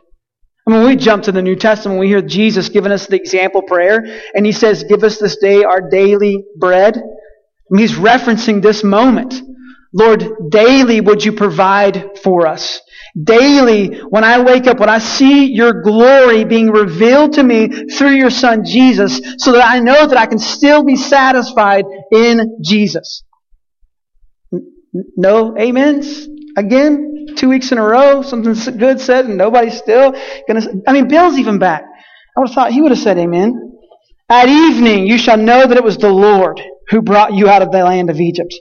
I 0.67 0.73
mean, 0.73 0.81
when 0.81 0.89
we 0.91 0.97
jump 0.97 1.23
to 1.25 1.33
the 1.33 1.41
New 1.41 1.57
Testament, 1.57 1.99
we 1.99 2.09
hear 2.09 2.21
Jesus 2.21 2.69
giving 2.69 2.93
us 2.93 3.07
the 3.07 3.17
example 3.17 3.63
prayer, 3.63 4.05
and 4.35 4.45
he 4.45 4.53
says, 4.53 4.85
Give 4.85 5.03
us 5.03 5.19
this 5.19 5.39
day 5.39 5.65
our 5.65 5.89
daily 5.89 6.45
bread 6.59 7.01
he's 7.79 7.93
referencing 7.93 8.63
this 8.63 8.83
moment. 8.83 9.35
Lord, 9.93 10.25
daily 10.51 11.01
would 11.01 11.25
you 11.25 11.33
provide 11.33 12.19
for 12.23 12.47
us? 12.47 12.81
Daily, 13.21 13.99
when 13.99 14.23
I 14.23 14.41
wake 14.43 14.69
up, 14.69 14.79
when 14.79 14.89
I 14.89 14.99
see 14.99 15.47
your 15.47 15.83
glory 15.83 16.45
being 16.45 16.71
revealed 16.71 17.33
to 17.35 17.43
me 17.43 17.69
through 17.89 18.13
your 18.13 18.31
son 18.31 18.65
Jesus, 18.65 19.21
so 19.39 19.53
that 19.53 19.67
I 19.67 19.81
know 19.81 20.07
that 20.07 20.17
I 20.17 20.27
can 20.27 20.39
still 20.39 20.85
be 20.85 20.95
satisfied 20.95 21.85
in 22.13 22.59
Jesus. 22.63 23.25
No 25.17 25.57
amens? 25.59 26.29
Again? 26.57 27.27
Two 27.37 27.49
weeks 27.49 27.73
in 27.73 27.79
a 27.79 27.85
row, 27.85 28.23
something 28.23 28.55
good 28.77 29.01
said, 29.01 29.27
and 29.27 29.37
nobody's 29.37 29.77
still 29.77 30.13
gonna, 30.47 30.63
I 30.87 30.93
mean, 30.93 31.09
Bill's 31.09 31.39
even 31.39 31.59
back. 31.59 31.85
I 32.37 32.41
would 32.41 32.49
have 32.49 32.55
thought 32.55 32.73
he 32.73 32.81
would 32.81 32.91
have 32.91 33.01
said 33.01 33.19
amen. 33.19 33.79
At 34.29 34.49
evening, 34.49 35.07
you 35.07 35.19
shall 35.19 35.37
know 35.37 35.67
that 35.67 35.77
it 35.77 35.83
was 35.83 35.97
the 35.97 36.11
Lord 36.11 36.61
who 36.91 37.03
brought 37.03 37.35
you 37.35 37.49
out 37.49 37.63
of 37.63 37.71
the 37.71 37.85
land 37.85 38.11
of 38.11 38.21
Egypt. 38.21 38.55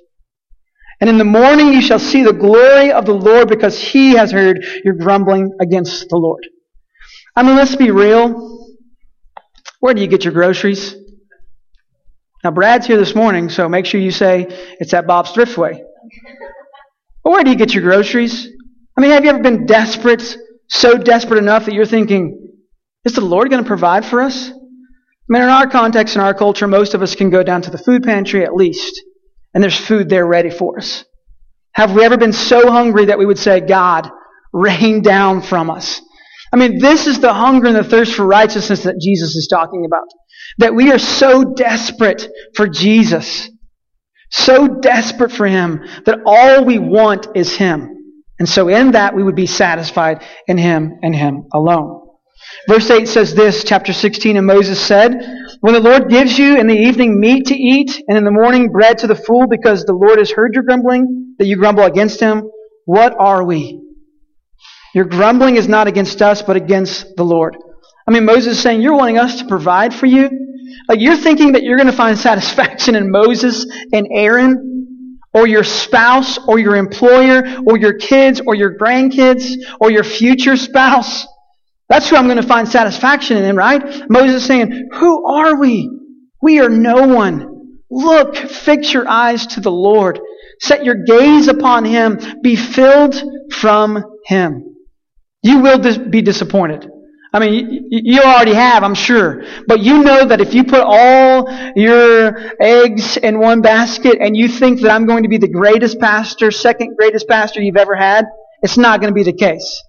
And 1.01 1.09
in 1.09 1.17
the 1.17 1.23
morning 1.23 1.73
you 1.73 1.81
shall 1.81 1.99
see 1.99 2.23
the 2.23 2.33
glory 2.33 2.91
of 2.91 3.05
the 3.05 3.13
Lord 3.13 3.47
because 3.47 3.79
he 3.79 4.15
has 4.15 4.31
heard 4.31 4.65
your 4.83 4.95
grumbling 4.95 5.51
against 5.61 6.09
the 6.09 6.17
Lord. 6.17 6.45
I 7.35 7.43
mean, 7.43 7.55
let's 7.55 7.75
be 7.75 7.91
real. 7.91 8.67
Where 9.79 9.93
do 9.93 10.01
you 10.01 10.07
get 10.07 10.25
your 10.25 10.33
groceries? 10.33 10.95
Now, 12.43 12.51
Brad's 12.51 12.85
here 12.85 12.97
this 12.97 13.15
morning, 13.15 13.49
so 13.49 13.67
make 13.67 13.85
sure 13.85 13.99
you 13.99 14.11
say 14.11 14.47
it's 14.79 14.93
at 14.93 15.07
Bob's 15.07 15.31
Thriftway. 15.31 15.81
But 17.23 17.31
where 17.31 17.43
do 17.43 17.49
you 17.49 17.55
get 17.55 17.73
your 17.73 17.83
groceries? 17.83 18.47
I 18.97 19.01
mean, 19.01 19.11
have 19.11 19.23
you 19.23 19.29
ever 19.29 19.41
been 19.41 19.65
desperate, 19.65 20.37
so 20.67 20.97
desperate 20.97 21.37
enough 21.37 21.65
that 21.65 21.73
you're 21.73 21.85
thinking, 21.85 22.57
is 23.05 23.13
the 23.13 23.21
Lord 23.21 23.49
going 23.49 23.63
to 23.63 23.67
provide 23.67 24.05
for 24.05 24.21
us? 24.21 24.51
I 25.29 25.33
mean, 25.33 25.43
in 25.43 25.49
our 25.49 25.67
context, 25.67 26.15
in 26.15 26.21
our 26.21 26.33
culture, 26.33 26.67
most 26.67 26.95
of 26.95 27.03
us 27.03 27.13
can 27.13 27.29
go 27.29 27.43
down 27.43 27.61
to 27.61 27.69
the 27.69 27.77
food 27.77 28.01
pantry 28.01 28.43
at 28.43 28.55
least, 28.55 28.99
and 29.53 29.61
there's 29.61 29.77
food 29.77 30.09
there 30.09 30.25
ready 30.25 30.49
for 30.49 30.79
us. 30.79 31.05
Have 31.73 31.93
we 31.93 32.03
ever 32.03 32.17
been 32.17 32.33
so 32.33 32.71
hungry 32.71 33.05
that 33.05 33.19
we 33.19 33.27
would 33.27 33.37
say, 33.37 33.59
God, 33.59 34.09
rain 34.51 35.03
down 35.03 35.41
from 35.41 35.69
us? 35.69 36.01
I 36.51 36.57
mean, 36.57 36.79
this 36.79 37.05
is 37.05 37.19
the 37.19 37.31
hunger 37.31 37.67
and 37.67 37.75
the 37.75 37.83
thirst 37.83 38.15
for 38.15 38.25
righteousness 38.25 38.83
that 38.83 38.99
Jesus 38.99 39.35
is 39.35 39.47
talking 39.47 39.85
about. 39.85 40.07
That 40.57 40.73
we 40.73 40.91
are 40.91 40.97
so 40.97 41.43
desperate 41.43 42.27
for 42.55 42.67
Jesus, 42.67 43.51
so 44.31 44.79
desperate 44.79 45.31
for 45.31 45.45
Him, 45.45 45.85
that 46.05 46.21
all 46.25 46.65
we 46.65 46.79
want 46.79 47.27
is 47.35 47.55
Him. 47.55 47.95
And 48.39 48.49
so 48.49 48.67
in 48.67 48.91
that 48.91 49.15
we 49.15 49.21
would 49.21 49.35
be 49.35 49.45
satisfied 49.45 50.23
in 50.47 50.57
Him 50.57 50.99
and 51.03 51.15
Him 51.15 51.45
alone. 51.53 52.08
Verse 52.67 52.89
8 52.89 53.07
says 53.07 53.33
this, 53.33 53.63
chapter 53.63 53.93
16, 53.93 54.37
and 54.37 54.45
Moses 54.45 54.79
said, 54.79 55.13
When 55.61 55.73
the 55.73 55.79
Lord 55.79 56.09
gives 56.09 56.37
you 56.37 56.57
in 56.57 56.67
the 56.67 56.77
evening 56.77 57.19
meat 57.19 57.47
to 57.47 57.55
eat, 57.55 58.01
and 58.07 58.17
in 58.17 58.23
the 58.23 58.31
morning 58.31 58.71
bread 58.71 58.99
to 58.99 59.07
the 59.07 59.15
full, 59.15 59.47
because 59.47 59.83
the 59.83 59.93
Lord 59.93 60.19
has 60.19 60.31
heard 60.31 60.53
your 60.53 60.63
grumbling, 60.63 61.35
that 61.39 61.47
you 61.47 61.57
grumble 61.57 61.83
against 61.83 62.19
him, 62.19 62.49
what 62.85 63.15
are 63.19 63.43
we? 63.43 63.81
Your 64.93 65.05
grumbling 65.05 65.55
is 65.55 65.67
not 65.67 65.87
against 65.87 66.21
us, 66.21 66.41
but 66.41 66.55
against 66.55 67.15
the 67.15 67.23
Lord. 67.23 67.55
I 68.07 68.11
mean, 68.11 68.25
Moses 68.25 68.57
is 68.57 68.59
saying, 68.59 68.81
You're 68.81 68.97
wanting 68.97 69.19
us 69.19 69.39
to 69.39 69.47
provide 69.47 69.93
for 69.93 70.07
you? 70.07 70.29
Like, 70.87 70.99
you're 70.99 71.17
thinking 71.17 71.51
that 71.51 71.63
you're 71.63 71.77
going 71.77 71.91
to 71.91 71.93
find 71.93 72.17
satisfaction 72.29 72.95
in 72.95 73.11
Moses 73.11 73.65
and 73.93 74.07
Aaron, 74.11 75.19
or 75.33 75.47
your 75.47 75.63
spouse, 75.63 76.39
or 76.47 76.57
your 76.57 76.75
employer, 76.75 77.43
or 77.67 77.77
your 77.77 77.93
kids, 77.93 78.41
or 78.45 78.55
your 78.55 78.75
grandkids, 78.77 79.53
or 79.79 79.91
your 79.91 80.03
future 80.03 80.57
spouse. 80.57 81.27
That's 81.89 82.09
who 82.09 82.15
I'm 82.15 82.25
going 82.25 82.41
to 82.41 82.47
find 82.47 82.67
satisfaction 82.67 83.37
in, 83.37 83.55
right? 83.55 84.09
Moses 84.09 84.45
saying, 84.45 84.89
Who 84.93 85.27
are 85.27 85.59
we? 85.59 85.89
We 86.41 86.59
are 86.59 86.69
no 86.69 87.07
one. 87.07 87.79
Look, 87.89 88.37
fix 88.37 88.93
your 88.93 89.07
eyes 89.07 89.47
to 89.47 89.61
the 89.61 89.71
Lord. 89.71 90.19
Set 90.61 90.85
your 90.85 91.03
gaze 91.03 91.47
upon 91.47 91.85
Him. 91.85 92.19
Be 92.43 92.55
filled 92.55 93.21
from 93.51 94.03
Him. 94.25 94.75
You 95.41 95.59
will 95.59 95.79
dis- 95.79 95.97
be 95.97 96.21
disappointed. 96.21 96.87
I 97.31 97.39
mean, 97.39 97.87
you, 97.89 98.01
you 98.15 98.21
already 98.21 98.53
have, 98.53 98.83
I'm 98.83 98.95
sure. 98.95 99.43
But 99.67 99.81
you 99.81 100.03
know 100.03 100.25
that 100.25 100.41
if 100.41 100.53
you 100.53 100.63
put 100.63 100.81
all 100.81 101.49
your 101.75 102.53
eggs 102.61 103.17
in 103.17 103.39
one 103.39 103.61
basket 103.61 104.17
and 104.19 104.35
you 104.35 104.47
think 104.47 104.81
that 104.81 104.91
I'm 104.91 105.05
going 105.05 105.23
to 105.23 105.29
be 105.29 105.37
the 105.37 105.47
greatest 105.47 105.99
pastor, 105.99 106.51
second 106.51 106.97
greatest 106.97 107.27
pastor 107.27 107.61
you've 107.61 107.77
ever 107.77 107.95
had, 107.95 108.25
it's 108.61 108.77
not 108.77 108.99
going 108.99 109.11
to 109.11 109.15
be 109.15 109.23
the 109.23 109.33
case. 109.37 109.83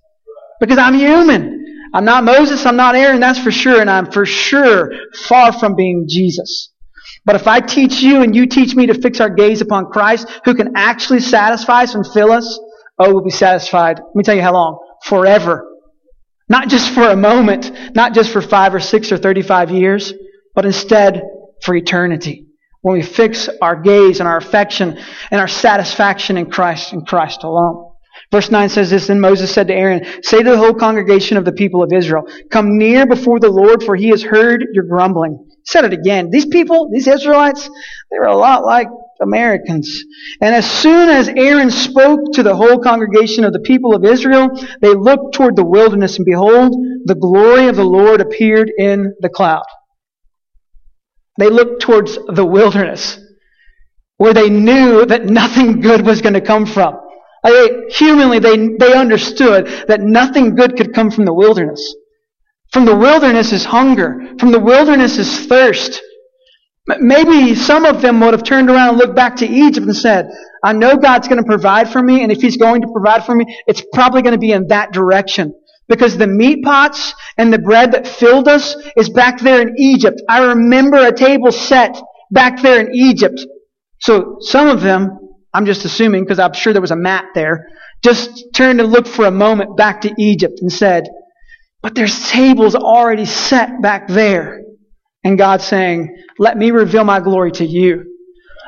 Because 0.61 0.79
I'm 0.79 0.95
human. 0.95 1.60
I'm 1.93 2.05
not 2.05 2.25
Moses, 2.25 2.65
I'm 2.67 2.77
not 2.77 2.95
Aaron, 2.95 3.21
that's 3.21 3.39
for 3.39 3.51
sure, 3.51 3.81
and 3.81 3.91
I'm 3.91 4.11
for 4.11 4.25
sure 4.25 4.93
far 5.29 5.53
from 5.53 5.75
being 5.75 6.07
Jesus. 6.09 6.73
But 7.25 7.37
if 7.37 7.47
I 7.47 7.61
teach 7.61 8.01
you 8.01 8.23
and 8.23 8.35
you 8.35 8.47
teach 8.47 8.75
me 8.75 8.87
to 8.87 8.95
fix 8.95 9.21
our 9.21 9.29
gaze 9.29 9.61
upon 9.61 9.87
Christ, 9.87 10.29
who 10.45 10.55
can 10.55 10.73
actually 10.77 11.21
satisfy 11.21 11.83
us 11.83 11.95
and 11.95 12.07
fill 12.07 12.33
us, 12.33 12.59
oh, 12.99 13.13
we'll 13.13 13.25
be 13.25 13.31
satisfied. 13.31 13.99
Let 13.99 14.17
me 14.17 14.23
tell 14.23 14.35
you 14.35 14.43
how 14.43 14.53
long. 14.53 14.79
Forever. 15.05 15.67
Not 16.49 16.69
just 16.69 16.93
for 16.93 17.09
a 17.09 17.17
moment, 17.17 17.95
not 17.95 18.15
just 18.15 18.33
for 18.33 18.41
five 18.41 18.75
or 18.75 18.81
six 18.81 19.13
or 19.13 19.19
35 19.19 19.71
years, 19.71 20.13
but 20.55 20.65
instead 20.65 21.23
for 21.63 21.75
eternity. 21.75 22.47
When 22.83 22.95
we 22.95 23.03
fix 23.03 23.49
our 23.61 23.77
gaze 23.77 24.21
and 24.21 24.29
our 24.29 24.39
affection 24.39 24.99
and 25.31 25.41
our 25.41 25.49
satisfaction 25.49 26.39
in 26.39 26.51
Christ 26.51 26.93
and 26.93 27.07
Christ 27.07 27.45
alone. 27.45 27.90
Verse 28.33 28.51
9 28.51 28.69
says 28.69 28.91
this, 28.91 29.09
Then 29.09 29.21
Moses 29.21 29.53
said 29.53 29.69
to 29.69 29.75
Aaron, 29.75 30.05
Say 30.23 30.43
to 30.43 30.51
the 30.51 30.57
whole 30.57 30.75
congregation 30.75 31.37
of 31.37 31.45
the 31.45 31.53
people 31.53 31.83
of 31.83 31.93
Israel, 31.93 32.23
Come 32.51 32.79
near 32.79 33.07
before 33.07 33.41
the 33.41 33.51
Lord, 33.51 33.83
for 33.83 33.97
he 33.97 34.09
has 34.11 34.23
heard 34.23 34.65
your 34.73 34.85
grumbling. 34.85 35.49
Said 35.65 35.85
it 35.85 35.93
again. 35.93 36.31
These 36.31 36.47
people, 36.47 36.89
these 36.93 37.09
Israelites, 37.09 37.69
they 38.11 38.19
were 38.19 38.27
a 38.27 38.37
lot 38.37 38.65
like 38.65 38.87
Americans. 39.21 40.05
And 40.41 40.55
as 40.55 40.71
soon 40.71 41.09
as 41.09 41.29
Aaron 41.29 41.71
spoke 41.71 42.21
to 42.35 42.43
the 42.43 42.55
whole 42.55 42.79
congregation 42.79 43.45
of 43.45 43.53
the 43.53 43.61
people 43.61 43.95
of 43.95 44.05
Israel, 44.05 44.49
they 44.81 44.95
looked 44.95 45.35
toward 45.35 45.57
the 45.57 45.65
wilderness, 45.65 46.17
and 46.17 46.25
behold, 46.25 46.73
the 47.05 47.17
glory 47.17 47.67
of 47.67 47.77
the 47.77 47.85
Lord 47.85 48.21
appeared 48.21 48.71
in 48.79 49.15
the 49.21 49.29
cloud. 49.29 49.65
They 51.39 51.51
looked 51.51 51.83
towards 51.83 52.17
the 52.29 52.45
wilderness, 52.45 53.19
where 54.19 54.35
they 54.35 54.51
knew 54.51 55.05
that 55.07 55.25
nothing 55.25 55.81
good 55.81 56.07
was 56.07 56.23
going 56.23 56.35
to 56.35 56.41
come 56.41 56.67
from. 56.67 56.97
I, 57.45 57.87
humanly, 57.91 58.39
they, 58.39 58.57
they 58.79 58.93
understood 58.95 59.67
that 59.89 60.01
nothing 60.01 60.55
good 60.55 60.77
could 60.77 60.95
come 60.95 61.11
from 61.11 61.25
the 61.25 61.35
wilderness. 61.35 61.95
From 62.73 62.85
the 62.85 62.97
wilderness 62.97 63.53
is 63.53 63.65
hunger. 63.65 64.35
From 64.39 64.53
the 64.53 64.61
wilderness 64.61 65.19
is 65.19 65.47
thirst. 65.47 66.01
Maybe 66.87 67.55
some 67.55 67.85
of 67.85 68.03
them 68.03 68.21
would 68.21 68.33
have 68.33 68.43
turned 68.43 68.71
around 68.71 68.91
and 68.91 68.99
looked 68.99 69.17
back 69.17 69.37
to 69.37 69.47
Egypt 69.47 69.87
and 69.87 69.97
said, 69.97 70.29
I 70.63 70.73
know 70.73 70.97
God's 70.97 71.29
going 71.29 71.43
to 71.43 71.47
provide 71.47 71.91
for 71.91 72.03
me, 72.03 72.23
and 72.23 72.31
if 72.31 72.41
He's 72.41 72.57
going 72.57 72.83
to 72.83 72.89
provide 72.93 73.25
for 73.25 73.35
me, 73.35 73.45
it's 73.67 73.83
probably 73.93 74.23
going 74.23 74.35
to 74.35 74.39
be 74.39 74.53
in 74.53 74.67
that 74.69 74.93
direction. 74.93 75.55
Because 75.89 76.17
the 76.17 76.27
meat 76.27 76.63
pots 76.63 77.15
and 77.37 77.53
the 77.53 77.59
bread 77.59 77.93
that 77.93 78.07
filled 78.07 78.47
us 78.47 78.77
is 78.97 79.09
back 79.09 79.41
there 79.41 79.61
in 79.61 79.75
Egypt. 79.79 80.23
I 80.29 80.45
remember 80.45 80.99
a 80.99 81.13
table 81.13 81.51
set 81.51 82.01
back 82.31 82.63
there 82.63 82.81
in 82.81 82.95
Egypt. 82.95 83.41
So 84.01 84.37
some 84.41 84.69
of 84.69 84.83
them 84.83 85.19
I'm 85.53 85.67
just 85.67 85.85
assuming 85.85 86.25
because 86.25 86.39
I'm 86.39 86.53
sure 86.53 86.73
there 86.73 86.83
was 86.83 86.91
a 86.91 86.97
mat 86.97 87.27
there, 87.35 87.67
just 88.03 88.47
turned 88.55 88.81
and 88.81 88.91
looked 88.91 89.09
for 89.09 89.27
a 89.27 89.31
moment 89.31 89.77
back 89.77 90.03
to 90.03 90.15
Egypt 90.19 90.61
and 90.61 90.73
said, 90.73 91.09
but 91.83 91.95
there's 91.95 92.29
tables 92.29 92.75
already 92.75 93.25
set 93.25 93.81
back 93.83 94.09
there. 94.09 94.63
And 95.25 95.37
God's 95.37 95.65
saying, 95.65 96.17
let 96.39 96.57
me 96.57 96.71
reveal 96.71 97.05
my 97.05 97.21
glory 97.21 97.53
to 97.53 97.65
you. 97.65 98.05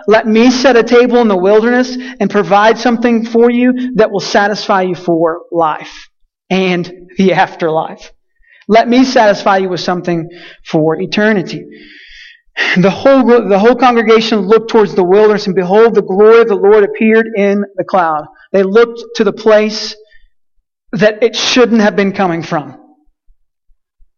Let 0.06 0.26
me 0.26 0.50
set 0.50 0.76
a 0.76 0.82
table 0.82 1.18
in 1.18 1.28
the 1.28 1.36
wilderness 1.36 1.96
and 2.18 2.28
provide 2.30 2.78
something 2.78 3.24
for 3.24 3.50
you 3.50 3.94
that 3.94 4.10
will 4.10 4.20
satisfy 4.20 4.82
you 4.82 4.94
for 4.94 5.42
life 5.52 6.08
and 6.50 7.10
the 7.16 7.34
afterlife. 7.34 8.10
Let 8.68 8.88
me 8.88 9.04
satisfy 9.04 9.58
you 9.58 9.68
with 9.68 9.80
something 9.80 10.28
for 10.66 11.00
eternity. 11.00 11.64
The 12.76 12.90
whole, 12.90 13.48
the 13.48 13.58
whole 13.58 13.76
congregation 13.76 14.40
looked 14.40 14.70
towards 14.70 14.94
the 14.94 15.04
wilderness, 15.04 15.46
and 15.46 15.54
behold, 15.54 15.94
the 15.94 16.02
glory 16.02 16.40
of 16.40 16.48
the 16.48 16.54
Lord 16.54 16.84
appeared 16.84 17.28
in 17.36 17.64
the 17.76 17.84
cloud. 17.84 18.26
They 18.52 18.62
looked 18.62 19.00
to 19.16 19.24
the 19.24 19.32
place 19.32 19.96
that 20.92 21.22
it 21.22 21.34
shouldn't 21.34 21.80
have 21.80 21.96
been 21.96 22.12
coming 22.12 22.42
from. 22.42 22.78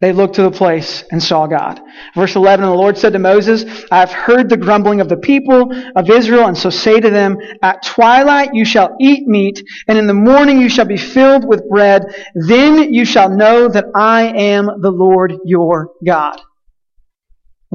They 0.00 0.12
looked 0.12 0.35
to 0.35 0.43
the 0.43 0.50
place 0.50 1.05
and 1.11 1.23
saw 1.23 1.47
God. 1.47 1.81
Verse 2.14 2.37
11, 2.37 2.67
the 2.67 2.75
Lord 2.75 2.99
said 2.99 3.14
to 3.14 3.19
Moses, 3.19 3.64
I 3.91 4.00
have 4.00 4.12
heard 4.12 4.50
the 4.50 4.57
grumbling 4.57 5.00
of 5.00 5.09
the 5.09 5.17
people 5.17 5.73
of 5.97 6.11
Israel, 6.11 6.47
and 6.47 6.59
so 6.59 6.69
say 6.69 7.00
to 7.00 7.11
them, 7.11 7.38
At 7.62 7.83
twilight 7.83 8.50
you 8.53 8.64
shall 8.64 8.97
eat 9.00 9.26
meat, 9.26 9.62
and 9.88 9.97
in 9.97 10.07
the 10.07 10.12
morning 10.12 10.61
you 10.61 10.69
shall 10.69 10.85
be 10.85 10.97
filled 10.97 11.49
with 11.49 11.69
bread. 11.71 12.03
Then 12.35 12.93
you 12.93 13.05
shall 13.05 13.31
know 13.31 13.69
that 13.69 13.87
I 13.95 14.25
am 14.25 14.67
the 14.81 14.91
Lord 14.91 15.33
your 15.45 15.93
God. 16.05 16.38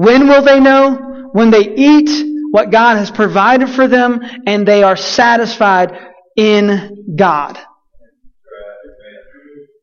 When 0.00 0.28
will 0.28 0.40
they 0.40 0.60
know? 0.60 1.28
When 1.32 1.50
they 1.50 1.74
eat 1.76 2.08
what 2.52 2.70
God 2.70 2.96
has 2.96 3.10
provided 3.10 3.68
for 3.68 3.86
them 3.86 4.22
and 4.46 4.66
they 4.66 4.82
are 4.82 4.96
satisfied 4.96 5.92
in 6.36 7.14
God. 7.16 7.58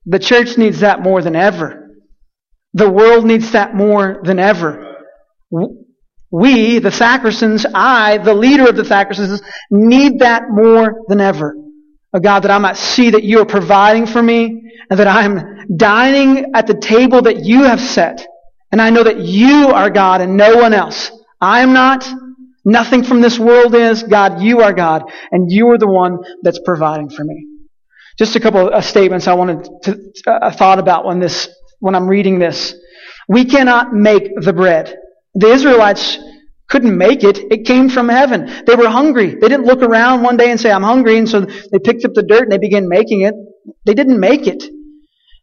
The 0.07 0.17
church 0.17 0.57
needs 0.57 0.79
that 0.79 1.03
more 1.03 1.21
than 1.21 1.35
ever. 1.35 1.89
The 2.73 2.89
world 2.89 3.25
needs 3.27 3.51
that 3.51 3.75
more 3.75 4.21
than 4.23 4.39
ever. 4.39 4.95
We, 6.31 6.79
the 6.79 6.89
sacristans, 6.89 7.67
I, 7.71 8.17
the 8.17 8.33
leader 8.33 8.67
of 8.67 8.75
the 8.75 8.85
sacristans, 8.85 9.43
need 9.69 10.21
that 10.21 10.49
more 10.49 11.03
than 11.07 11.21
ever. 11.21 11.55
Oh 12.11 12.19
God, 12.19 12.39
that 12.39 12.49
I 12.49 12.57
might 12.57 12.77
see 12.77 13.11
that 13.11 13.23
you 13.23 13.39
are 13.41 13.45
providing 13.45 14.07
for 14.07 14.23
me 14.23 14.63
and 14.89 14.97
that 14.99 15.07
I 15.07 15.25
am 15.25 15.77
dining 15.77 16.55
at 16.55 16.65
the 16.65 16.73
table 16.73 17.21
that 17.21 17.45
you 17.45 17.65
have 17.65 17.79
set 17.79 18.25
and 18.71 18.81
I 18.81 18.89
know 18.89 19.03
that 19.03 19.19
you 19.19 19.69
are 19.69 19.89
God 19.89 20.21
and 20.21 20.37
no 20.37 20.57
one 20.57 20.73
else. 20.73 21.11
I 21.39 21.61
am 21.61 21.73
not. 21.73 22.07
Nothing 22.65 23.03
from 23.03 23.21
this 23.21 23.39
world 23.39 23.73
is. 23.75 24.03
God, 24.03 24.41
you 24.41 24.61
are 24.61 24.73
God. 24.73 25.03
And 25.31 25.49
you 25.49 25.69
are 25.69 25.77
the 25.77 25.87
one 25.87 26.17
that's 26.41 26.59
providing 26.59 27.09
for 27.09 27.23
me. 27.23 27.47
Just 28.17 28.35
a 28.35 28.39
couple 28.39 28.69
of 28.69 28.83
statements 28.83 29.27
I 29.27 29.35
wanted 29.35 29.69
to, 29.83 30.11
uh, 30.27 30.51
thought 30.51 30.79
about 30.79 31.05
when 31.05 31.19
this, 31.19 31.47
when 31.79 31.95
I'm 31.95 32.07
reading 32.07 32.39
this. 32.39 32.75
We 33.29 33.45
cannot 33.45 33.93
make 33.93 34.31
the 34.35 34.53
bread. 34.53 34.97
The 35.35 35.47
Israelites 35.47 36.17
couldn't 36.67 36.97
make 36.97 37.23
it. 37.23 37.37
It 37.37 37.65
came 37.65 37.89
from 37.89 38.09
heaven. 38.09 38.63
They 38.65 38.75
were 38.75 38.89
hungry. 38.89 39.35
They 39.35 39.47
didn't 39.47 39.65
look 39.65 39.81
around 39.81 40.23
one 40.23 40.35
day 40.35 40.51
and 40.51 40.59
say, 40.59 40.71
I'm 40.71 40.83
hungry. 40.83 41.17
And 41.17 41.29
so 41.29 41.41
they 41.41 41.79
picked 41.79 42.03
up 42.03 42.13
the 42.13 42.23
dirt 42.23 42.43
and 42.43 42.51
they 42.51 42.57
began 42.57 42.89
making 42.89 43.21
it. 43.21 43.33
They 43.85 43.93
didn't 43.93 44.19
make 44.19 44.47
it. 44.47 44.63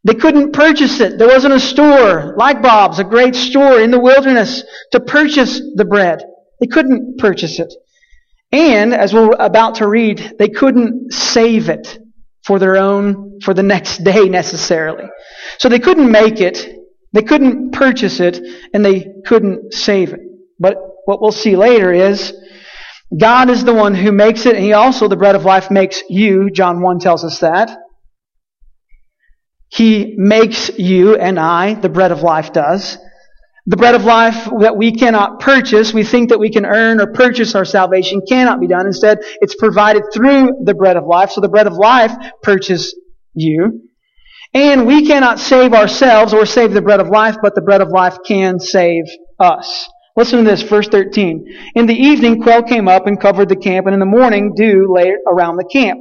They 0.05 0.15
couldn't 0.15 0.53
purchase 0.53 1.01
it. 1.01 1.19
There 1.19 1.29
wasn't 1.29 1.55
a 1.55 1.61
store 1.61 2.35
like 2.37 2.61
Bob's, 2.61 2.99
a 2.99 3.05
great 3.05 3.35
store 3.35 3.81
in 3.81 3.91
the 3.91 3.99
wilderness 3.99 4.63
to 4.93 5.01
purchase 5.01 5.61
the 5.75 5.87
bread. 5.87 6.23
They 6.61 6.67
couldn't 6.67 7.19
purchase 7.19 7.59
it. 7.59 7.73
And, 8.53 8.95
as 8.95 9.13
we're 9.15 9.33
about 9.33 9.77
to 9.77 9.89
read, 9.89 10.35
they 10.39 10.49
couldn't 10.49 11.13
save 11.13 11.69
it 11.71 11.99
for 12.45 12.59
their 12.59 12.77
own, 12.77 13.41
for 13.41 13.55
the 13.55 13.63
next 13.63 14.05
day 14.05 14.29
necessarily. 14.29 15.09
So 15.59 15.69
they 15.69 15.79
couldn't 15.79 16.11
make 16.11 16.41
it, 16.41 16.69
they 17.13 17.23
couldn't 17.23 17.73
purchase 17.73 18.21
it, 18.21 18.39
and 18.73 18.85
they 18.85 19.07
couldn't 19.25 19.73
save 19.73 20.13
it. 20.13 20.21
But 20.61 20.77
what 21.07 21.21
we'll 21.23 21.33
see 21.33 21.57
later 21.57 21.93
is, 21.93 22.35
God 23.17 23.49
is 23.49 23.65
the 23.65 23.75
one 23.75 23.95
who 23.95 24.13
makes 24.13 24.45
it, 24.45 24.55
and 24.55 24.65
He 24.65 24.75
also, 24.75 25.09
the 25.09 25.17
bread 25.17 25.35
of 25.35 25.45
life, 25.45 25.71
makes 25.71 26.03
you. 26.09 26.51
John 26.51 26.81
1 26.83 26.99
tells 26.99 27.25
us 27.25 27.41
that. 27.41 27.79
He 29.75 30.15
makes 30.17 30.71
you 30.79 31.17
and 31.17 31.39
I, 31.39 31.75
the 31.75 31.89
bread 31.89 32.13
of 32.13 32.23
life 32.23 32.53
does. 32.53 32.97
The 33.67 33.77
bread 33.77 33.97
of 33.97 34.05
life 34.05 34.49
that 34.61 34.77
we 34.77 34.93
cannot 34.93 35.41
purchase, 35.41 35.93
we 35.93 36.05
think 36.05 36.29
that 36.29 36.39
we 36.39 36.51
can 36.51 36.65
earn 36.65 37.01
or 37.01 37.13
purchase 37.13 37.57
our 37.57 37.65
salvation 37.65 38.21
cannot 38.29 38.61
be 38.61 38.69
done. 38.69 38.87
Instead, 38.87 39.19
it's 39.41 39.57
provided 39.57 40.05
through 40.13 40.61
the 40.63 40.75
bread 40.75 40.97
of 40.97 41.07
life. 41.07 41.31
So 41.31 41.41
the 41.41 41.49
bread 41.49 41.67
of 41.67 41.73
life 41.73 42.13
purchases 42.43 42.95
you. 43.35 43.89
And 44.53 44.87
we 44.87 45.09
cannot 45.09 45.41
save 45.41 45.73
ourselves 45.73 46.33
or 46.33 46.47
save 46.47 46.73
the 46.73 46.83
bread 46.83 47.01
of 47.01 47.09
life, 47.09 47.37
but 47.43 47.57
the 47.57 47.63
bread 47.63 47.81
of 47.81 47.89
life 47.89 48.19
can 48.25 48.61
save 48.61 49.05
us. 49.41 49.89
Listen 50.17 50.45
to 50.45 50.49
this, 50.49 50.63
verse 50.63 50.87
13. 50.87 51.73
In 51.75 51.87
the 51.87 51.95
evening, 51.95 52.41
quail 52.41 52.63
came 52.63 52.87
up 52.87 53.09
and 53.09 53.21
covered 53.21 53.49
the 53.49 53.57
camp, 53.57 53.87
and 53.87 53.95
in 53.95 53.99
the 53.99 54.07
morning, 54.07 54.53
dew 54.55 54.87
lay 54.95 55.13
around 55.27 55.57
the 55.57 55.65
camp. 55.65 56.01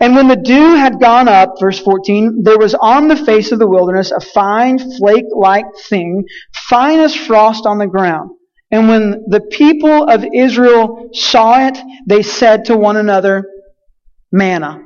And 0.00 0.14
when 0.14 0.28
the 0.28 0.36
dew 0.36 0.74
had 0.74 1.00
gone 1.00 1.28
up, 1.28 1.54
verse 1.60 1.78
14, 1.78 2.42
there 2.42 2.58
was 2.58 2.74
on 2.74 3.08
the 3.08 3.16
face 3.16 3.52
of 3.52 3.58
the 3.58 3.68
wilderness 3.68 4.10
a 4.10 4.20
fine 4.20 4.78
flake-like 4.78 5.66
thing, 5.88 6.24
fine 6.68 7.00
as 7.00 7.14
frost 7.14 7.66
on 7.66 7.78
the 7.78 7.86
ground. 7.86 8.30
And 8.70 8.88
when 8.88 9.24
the 9.28 9.40
people 9.40 10.04
of 10.04 10.24
Israel 10.34 11.10
saw 11.12 11.68
it, 11.68 11.78
they 12.06 12.22
said 12.22 12.66
to 12.66 12.76
one 12.76 12.96
another, 12.96 13.48
manna, 14.32 14.80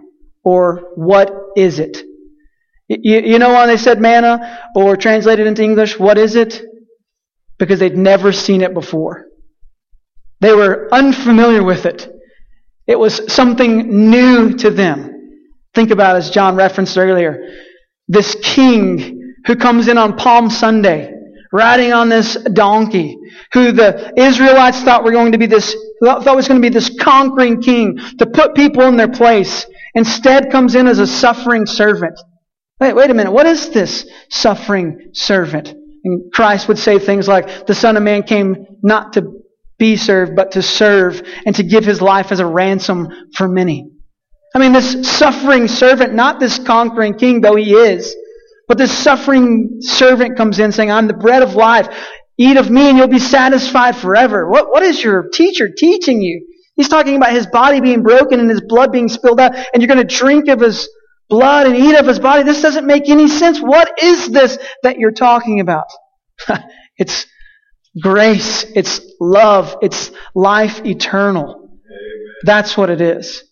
or 0.45 0.91
what 0.95 1.33
is 1.57 1.79
it? 1.79 1.97
You, 2.89 3.21
you 3.21 3.39
know 3.39 3.51
why 3.51 3.67
they 3.67 3.77
said 3.77 4.01
manna, 4.01 4.61
or 4.75 4.97
translated 4.97 5.47
into 5.47 5.63
English, 5.63 5.99
what 5.99 6.19
is 6.19 6.37
it? 6.37 6.63
Because 7.59 7.81
they'd 7.81 7.97
never 7.97 8.33
seen 8.33 8.63
it 8.63 8.75
before. 8.75 9.27
They 10.41 10.53
were 10.53 10.89
unfamiliar 10.93 11.63
with 11.65 11.87
it. 11.87 12.09
It 12.89 12.99
was 12.99 13.33
something 13.33 14.11
new 14.11 14.55
to 14.55 14.71
them. 14.71 15.15
Think 15.75 15.91
about, 15.91 16.17
as 16.17 16.31
John 16.31 16.57
referenced 16.57 16.97
earlier, 16.97 17.55
this 18.09 18.35
king 18.43 19.35
who 19.47 19.55
comes 19.55 19.89
in 19.89 19.99
on 19.99 20.17
Palm 20.17 20.49
Sunday, 20.49 21.13
riding 21.53 21.93
on 21.93 22.09
this 22.09 22.35
donkey, 22.55 23.17
who 23.53 23.73
the 23.73 24.13
Israelites 24.17 24.81
thought 24.83 25.05
were 25.05 25.13
going 25.13 25.33
to 25.33 25.39
be 25.39 25.47
this, 25.47 25.77
thought 26.03 26.35
was 26.35 26.49
going 26.49 26.61
to 26.61 26.67
be 26.67 26.73
this 26.73 26.91
conquering 26.99 27.61
king 27.61 27.99
to 28.19 28.27
put 28.27 28.55
people 28.55 28.83
in 28.85 28.97
their 28.97 29.09
place. 29.09 29.67
Instead 29.95 30.51
comes 30.51 30.75
in 30.75 30.87
as 30.87 30.99
a 30.99 31.07
suffering 31.07 31.67
servant. 31.67 32.19
Wait, 32.81 32.95
wait 32.95 33.11
a 33.11 33.15
minute. 33.15 33.33
What 33.33 33.47
is 33.47 33.71
this 33.71 34.09
suffering 34.31 35.11
servant? 35.13 35.75
And 36.05 36.33
Christ 36.33 36.69
would 36.69 36.79
say 36.79 36.99
things 36.99 37.29
like, 37.29 37.67
the 37.67 37.75
Son 37.75 37.97
of 37.97 38.03
Man 38.03 38.23
came 38.23 38.65
not 38.83 39.13
to 39.15 39.38
be 39.79 39.97
served, 39.97 40.35
but 40.35 40.53
to 40.53 40.63
serve 40.63 41.23
and 41.47 41.55
to 41.57 41.63
give 41.63 41.85
his 41.85 42.03
life 42.03 42.33
as 42.33 42.41
a 42.41 42.47
ransom 42.47 43.09
for 43.35 43.49
many. 43.49 43.91
I 44.55 44.59
mean, 44.59 44.73
this 44.73 45.09
suffering 45.09 45.69
servant, 45.69 46.15
not 46.15 46.41
this 46.41 46.59
conquering 46.59 47.15
king, 47.15 47.41
though 47.41 47.57
he 47.57 47.75
is, 47.75 48.15
but 48.67 48.79
this 48.79 48.97
suffering 48.97 49.79
servant 49.81 50.37
comes 50.37 50.59
in 50.59 50.73
saying, 50.73 50.91
I'm 50.91 51.07
the 51.07 51.15
bread 51.15 51.43
of 51.43 51.55
life. 51.55 51.89
Eat 52.39 52.57
of 52.57 52.71
me 52.71 52.89
and 52.89 52.99
you'll 52.99 53.09
be 53.09 53.19
satisfied 53.19 53.97
forever. 53.97 54.49
What, 54.49 54.71
what 54.71 54.83
is 54.83 55.03
your 55.03 55.29
teacher 55.29 55.69
teaching 55.69 56.23
you? 56.23 56.47
He's 56.77 56.89
talking 56.89 57.17
about 57.17 57.33
his 57.33 57.47
body 57.49 57.81
being 57.81 58.03
broken 58.03 58.39
and 58.39 58.49
his 58.49 58.61
blood 58.61 58.93
being 58.93 59.09
spilled 59.09 59.41
out, 59.41 59.53
and 59.55 59.83
you're 59.83 59.89
going 59.89 60.07
to 60.07 60.17
drink 60.17 60.49
of 60.49 60.61
his 60.61 60.89
blood 61.29 61.67
and 61.67 61.77
eat 61.77 61.97
of 61.97 62.07
his 62.07 62.21
body. 62.21 62.45
This 62.45 62.63
doesn't 62.63 62.87
make 62.87 63.09
any 63.09 63.27
sense. 63.27 63.59
What 63.59 64.01
is 64.03 64.29
this 64.29 64.59
that 64.85 64.99
you're 64.99 65.11
talking 65.11 65.59
about? 65.59 65.87
it's 66.97 67.27
grace. 68.01 68.65
It's 68.75 69.01
love. 69.21 69.77
It's 69.83 70.11
life 70.35 70.85
eternal. 70.85 71.79
That's 72.45 72.77
what 72.77 72.91
it 72.91 73.01
is. 73.01 73.45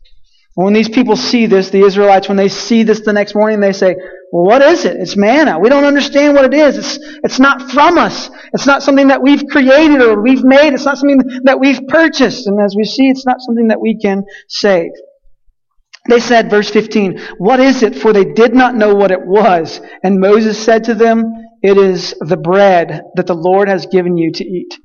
When 0.54 0.72
these 0.72 0.88
people 0.88 1.16
see 1.16 1.44
this, 1.44 1.68
the 1.68 1.82
Israelites, 1.82 2.28
when 2.28 2.38
they 2.38 2.48
see 2.48 2.82
this 2.82 3.00
the 3.00 3.12
next 3.12 3.35
morning, 3.35 3.61
they 3.61 3.72
say, 3.72 3.94
well, 4.32 4.44
what 4.44 4.62
is 4.62 4.87
it? 4.87 4.96
It's 4.96 5.14
manna. 5.14 5.59
We 5.59 5.68
don't 5.68 5.85
understand 5.85 6.35
what 6.35 6.46
it 6.46 6.54
is. 6.54 6.78
It's, 6.78 6.98
it's 7.22 7.38
not 7.38 7.70
from 7.70 7.98
us. 7.98 8.30
It's 8.54 8.66
not 8.66 8.82
something 8.82 9.09
that 9.09 9.22
we've 9.22 9.44
created 9.50 10.00
or 10.00 10.22
we've 10.22 10.42
made. 10.42 10.72
It's 10.72 10.87
not 10.87 10.96
something 10.96 11.42
that 11.44 11.61
we've 11.61 11.80
purchased. 11.88 12.46
And 12.46 12.59
as 12.61 12.74
we 12.74 12.85
see, 12.85 13.11
it's 13.11 13.26
not 13.26 13.40
something 13.40 13.68
that 13.68 13.80
we 13.80 13.98
can 14.00 14.24
save. 14.48 14.92
They 16.09 16.20
said, 16.20 16.48
verse 16.48 16.70
15, 16.70 17.20
what 17.38 17.61
is 17.61 17.82
it? 17.82 17.94
For 17.96 18.12
they 18.12 18.24
did 18.24 18.54
not 18.54 18.76
know 18.76 18.94
what 18.94 19.11
it 19.11 19.26
was. 19.26 19.80
And 20.02 20.20
Moses 20.20 20.59
said 20.59 20.85
to 20.85 20.94
them, 20.94 21.24
it 21.66 21.76
is 21.76 22.14
the 22.20 22.37
bread 22.37 23.02
that 23.16 23.26
the 23.26 23.35
Lord 23.35 23.68
has 23.68 23.87
given 23.87 24.16
you 24.16 24.31
to 24.31 24.44
eat. 24.44 24.79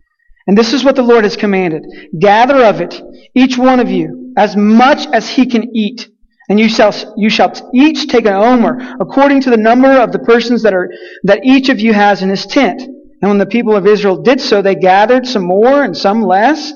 And 0.48 0.58
this 0.58 0.74
is 0.74 0.84
what 0.84 0.96
the 0.96 1.04
Lord 1.04 1.26
has 1.26 1.38
commanded. 1.38 1.86
Gather 2.20 2.64
of 2.66 2.82
it, 2.82 3.00
each 3.36 3.56
one 3.56 3.80
of 3.80 3.92
you, 3.92 4.34
as 4.36 4.56
much 4.56 5.06
as 5.14 5.30
he 5.30 5.46
can 5.46 5.76
eat. 5.76 6.10
And 6.50 6.60
you 6.60 6.68
shall, 6.68 6.92
you 7.18 7.30
shall 7.30 7.54
each 7.72 8.08
take 8.08 8.26
an 8.26 8.34
omer, 8.34 8.96
according 9.00 9.42
to 9.42 9.52
the 9.52 9.58
number 9.58 9.92
of 9.92 10.12
the 10.12 10.20
persons 10.20 10.64
that 10.64 10.74
are, 10.74 10.90
that 11.24 11.46
each 11.46 11.70
of 11.70 11.80
you 11.80 11.94
has 11.94 12.24
in 12.24 12.30
his 12.30 12.48
tent. 12.48 12.82
And 12.82 13.30
when 13.30 13.38
the 13.38 13.46
people 13.46 13.76
of 13.76 13.86
Israel 13.86 14.20
did 14.20 14.42
so, 14.42 14.64
they 14.64 14.74
gathered 14.74 15.28
some 15.28 15.46
more 15.46 15.84
and 15.84 15.96
some 15.96 16.24
less. 16.24 16.74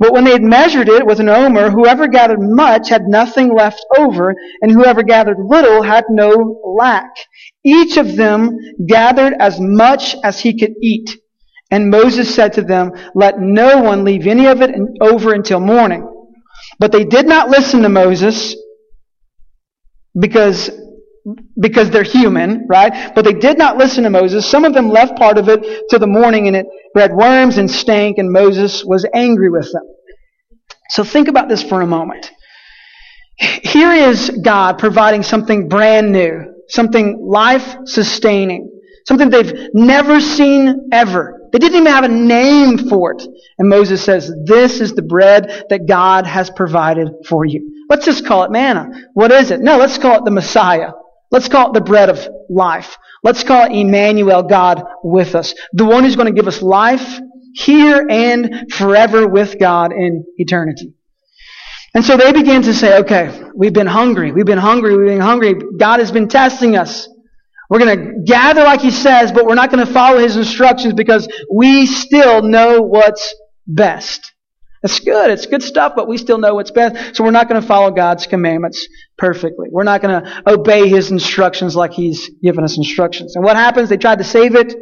But 0.00 0.12
when 0.12 0.24
they 0.24 0.32
had 0.32 0.42
measured 0.42 0.88
it 0.88 1.06
with 1.06 1.20
an 1.20 1.28
omer, 1.28 1.70
whoever 1.70 2.08
gathered 2.08 2.40
much 2.40 2.88
had 2.88 3.02
nothing 3.06 3.54
left 3.54 3.86
over, 3.96 4.34
and 4.60 4.72
whoever 4.72 5.04
gathered 5.04 5.38
little 5.38 5.82
had 5.82 6.04
no 6.10 6.60
lack. 6.76 7.14
Each 7.64 7.96
of 7.96 8.16
them 8.16 8.58
gathered 8.86 9.34
as 9.40 9.58
much 9.58 10.16
as 10.22 10.40
he 10.40 10.58
could 10.58 10.74
eat. 10.82 11.18
And 11.70 11.90
Moses 11.90 12.32
said 12.32 12.52
to 12.54 12.62
them, 12.62 12.92
Let 13.14 13.40
no 13.40 13.82
one 13.82 14.04
leave 14.04 14.26
any 14.26 14.46
of 14.46 14.60
it 14.60 14.74
over 15.00 15.32
until 15.32 15.60
morning. 15.60 16.08
But 16.78 16.92
they 16.92 17.04
did 17.04 17.26
not 17.26 17.48
listen 17.48 17.82
to 17.82 17.88
Moses 17.88 18.54
because, 20.18 20.70
because 21.58 21.90
they're 21.90 22.02
human, 22.02 22.66
right? 22.68 23.14
But 23.14 23.24
they 23.24 23.32
did 23.32 23.58
not 23.58 23.78
listen 23.78 24.04
to 24.04 24.10
Moses. 24.10 24.48
Some 24.48 24.64
of 24.64 24.74
them 24.74 24.90
left 24.90 25.16
part 25.16 25.38
of 25.38 25.48
it 25.48 25.88
till 25.88 25.98
the 25.98 26.06
morning 26.06 26.46
and 26.46 26.56
it 26.56 26.66
bred 26.92 27.12
worms 27.12 27.58
and 27.58 27.70
stank 27.70 28.18
and 28.18 28.30
Moses 28.30 28.84
was 28.84 29.06
angry 29.14 29.50
with 29.50 29.70
them. 29.72 29.82
So 30.90 31.02
think 31.02 31.28
about 31.28 31.48
this 31.48 31.62
for 31.62 31.80
a 31.80 31.86
moment. 31.86 32.30
Here 33.36 33.92
is 33.92 34.30
God 34.30 34.78
providing 34.78 35.22
something 35.22 35.68
brand 35.68 36.12
new, 36.12 36.53
something 36.68 37.18
life 37.20 37.76
sustaining, 37.84 38.70
something 39.06 39.30
they've 39.30 39.68
never 39.74 40.20
seen 40.20 40.88
ever. 40.92 41.40
They 41.52 41.58
didn't 41.58 41.76
even 41.76 41.92
have 41.92 42.04
a 42.04 42.08
name 42.08 42.88
for 42.88 43.12
it. 43.12 43.22
And 43.58 43.68
Moses 43.68 44.02
says, 44.02 44.32
this 44.44 44.80
is 44.80 44.94
the 44.94 45.02
bread 45.02 45.66
that 45.70 45.86
God 45.86 46.26
has 46.26 46.50
provided 46.50 47.08
for 47.28 47.44
you. 47.44 47.86
Let's 47.88 48.04
just 48.04 48.26
call 48.26 48.44
it 48.44 48.50
manna. 48.50 48.90
What 49.12 49.30
is 49.30 49.50
it? 49.50 49.60
No, 49.60 49.76
let's 49.78 49.98
call 49.98 50.18
it 50.18 50.24
the 50.24 50.30
Messiah. 50.30 50.90
Let's 51.30 51.48
call 51.48 51.70
it 51.70 51.74
the 51.74 51.80
bread 51.80 52.10
of 52.10 52.28
life. 52.48 52.96
Let's 53.22 53.44
call 53.44 53.66
it 53.66 53.72
Emmanuel, 53.72 54.42
God 54.42 54.82
with 55.02 55.34
us. 55.34 55.54
The 55.72 55.84
one 55.84 56.04
who's 56.04 56.16
going 56.16 56.32
to 56.32 56.38
give 56.38 56.48
us 56.48 56.60
life 56.60 57.20
here 57.54 58.06
and 58.08 58.72
forever 58.72 59.28
with 59.28 59.58
God 59.58 59.92
in 59.92 60.24
eternity. 60.36 60.92
And 61.94 62.04
so 62.04 62.16
they 62.16 62.32
began 62.32 62.62
to 62.62 62.74
say, 62.74 62.98
okay, 62.98 63.42
we've 63.54 63.72
been 63.72 63.86
hungry. 63.86 64.32
We've 64.32 64.44
been 64.44 64.58
hungry. 64.58 64.96
We've 64.96 65.06
been 65.06 65.20
hungry. 65.20 65.54
God 65.76 66.00
has 66.00 66.10
been 66.10 66.28
testing 66.28 66.76
us. 66.76 67.08
We're 67.70 67.78
going 67.78 67.98
to 67.98 68.22
gather 68.24 68.62
like 68.62 68.80
he 68.80 68.90
says, 68.90 69.32
but 69.32 69.46
we're 69.46 69.54
not 69.54 69.70
going 69.70 69.86
to 69.86 69.92
follow 69.92 70.18
his 70.18 70.36
instructions 70.36 70.94
because 70.94 71.28
we 71.50 71.86
still 71.86 72.42
know 72.42 72.82
what's 72.82 73.34
best. 73.66 74.32
It's 74.82 75.00
good. 75.00 75.30
It's 75.30 75.46
good 75.46 75.62
stuff, 75.62 75.94
but 75.96 76.06
we 76.08 76.18
still 76.18 76.36
know 76.36 76.56
what's 76.56 76.70
best. 76.70 77.16
So 77.16 77.24
we're 77.24 77.30
not 77.30 77.48
going 77.48 77.60
to 77.60 77.66
follow 77.66 77.90
God's 77.90 78.26
commandments 78.26 78.86
perfectly. 79.16 79.68
We're 79.70 79.84
not 79.84 80.02
going 80.02 80.22
to 80.22 80.42
obey 80.46 80.88
his 80.88 81.10
instructions 81.10 81.74
like 81.74 81.92
he's 81.92 82.28
given 82.42 82.64
us 82.64 82.76
instructions. 82.76 83.34
And 83.34 83.44
what 83.44 83.56
happens? 83.56 83.88
They 83.88 83.96
tried 83.96 84.18
to 84.18 84.24
save 84.24 84.56
it. 84.56 84.74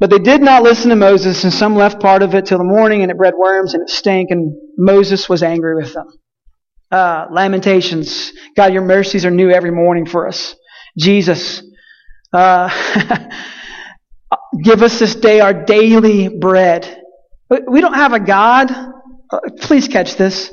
But 0.00 0.10
they 0.10 0.18
did 0.18 0.42
not 0.42 0.62
listen 0.62 0.90
to 0.90 0.96
Moses, 0.96 1.44
and 1.44 1.52
some 1.52 1.76
left 1.76 2.00
part 2.00 2.22
of 2.22 2.34
it 2.34 2.46
till 2.46 2.58
the 2.58 2.64
morning, 2.64 3.02
and 3.02 3.10
it 3.10 3.16
bred 3.16 3.34
worms, 3.38 3.74
and 3.74 3.82
it 3.82 3.90
stank, 3.90 4.30
and 4.30 4.54
Moses 4.76 5.28
was 5.28 5.42
angry 5.42 5.76
with 5.76 5.94
them. 5.94 6.06
Uh, 6.90 7.26
Lamentations. 7.30 8.32
God, 8.56 8.72
your 8.72 8.82
mercies 8.82 9.24
are 9.24 9.30
new 9.30 9.50
every 9.50 9.70
morning 9.70 10.06
for 10.06 10.26
us. 10.26 10.56
Jesus, 10.98 11.62
uh, 12.32 12.68
give 14.62 14.82
us 14.82 14.98
this 14.98 15.14
day 15.14 15.40
our 15.40 15.64
daily 15.64 16.28
bread. 16.28 17.02
We 17.68 17.80
don't 17.80 17.94
have 17.94 18.12
a 18.12 18.20
God, 18.20 18.70
uh, 18.70 19.40
please 19.60 19.88
catch 19.88 20.16
this. 20.16 20.52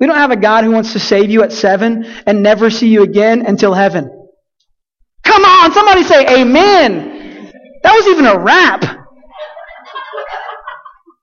We 0.00 0.06
don't 0.06 0.16
have 0.16 0.32
a 0.32 0.36
God 0.36 0.64
who 0.64 0.72
wants 0.72 0.94
to 0.94 0.98
save 0.98 1.30
you 1.30 1.44
at 1.44 1.52
seven 1.52 2.04
and 2.26 2.42
never 2.42 2.70
see 2.70 2.88
you 2.88 3.04
again 3.04 3.46
until 3.46 3.74
heaven. 3.74 4.10
Come 5.24 5.44
on, 5.44 5.72
somebody 5.72 6.02
say 6.02 6.40
amen. 6.40 7.21
That 7.82 7.94
was 7.94 8.06
even 8.08 8.26
a 8.26 8.38
rap. 8.38 8.84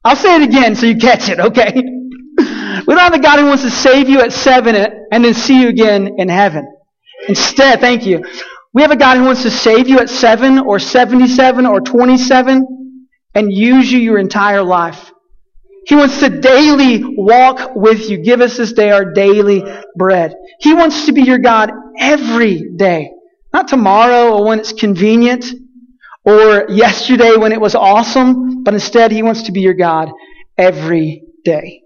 I'll 0.04 0.16
say 0.16 0.42
it 0.42 0.44
again 0.44 0.76
so 0.76 0.86
you 0.86 0.98
catch 0.98 1.30
it, 1.30 1.40
okay? 1.40 1.74
We 1.76 2.96
don't 2.96 3.04
have 3.04 3.14
a 3.14 3.20
God 3.20 3.40
who 3.40 3.46
wants 3.46 3.64
to 3.64 3.70
save 3.70 4.10
you 4.10 4.22
at 4.22 4.32
seven 4.32 4.76
and 4.76 5.24
then 5.24 5.34
see 5.34 5.62
you 5.62 5.70
again 5.70 6.16
in 6.18 6.30
heaven. 6.30 6.66
Instead, 7.28 7.82
thank 7.82 8.06
you. 8.06 8.24
We 8.74 8.82
have 8.82 8.92
a 8.92 8.96
God 8.96 9.18
who 9.18 9.26
wants 9.26 9.44
to 9.44 9.52
save 9.52 9.90
you 9.90 10.00
at 10.00 10.10
7 10.10 10.60
or 10.60 10.80
77 10.80 11.66
or 11.66 11.82
27 11.82 12.96
and 13.36 13.52
use 13.52 13.92
you 13.92 14.00
your 14.00 14.20
entire 14.20 14.64
life. 14.64 15.12
He 15.86 15.96
wants 15.96 16.20
to 16.20 16.30
daily 16.30 17.04
walk 17.04 17.76
with 17.76 18.10
you. 18.10 18.20
Give 18.24 18.42
us 18.42 18.58
this 18.58 18.74
day 18.74 18.92
our 18.92 19.12
daily 19.12 19.64
bread. 19.96 20.36
He 20.60 20.74
wants 20.74 21.08
to 21.08 21.14
be 21.14 21.24
your 21.24 21.40
God 21.40 21.72
every 22.00 22.70
day. 22.76 23.12
Not 23.54 23.68
tomorrow 23.68 24.38
or 24.38 24.46
when 24.46 24.60
it's 24.60 24.74
convenient 24.74 25.46
or 26.26 26.66
yesterday 26.70 27.36
when 27.38 27.52
it 27.52 27.62
was 27.62 27.76
awesome, 27.76 28.64
but 28.64 28.74
instead 28.74 29.12
He 29.12 29.24
wants 29.24 29.44
to 29.44 29.52
be 29.52 29.62
your 29.62 29.74
God 29.74 30.10
every 30.58 31.24
day. 31.44 31.82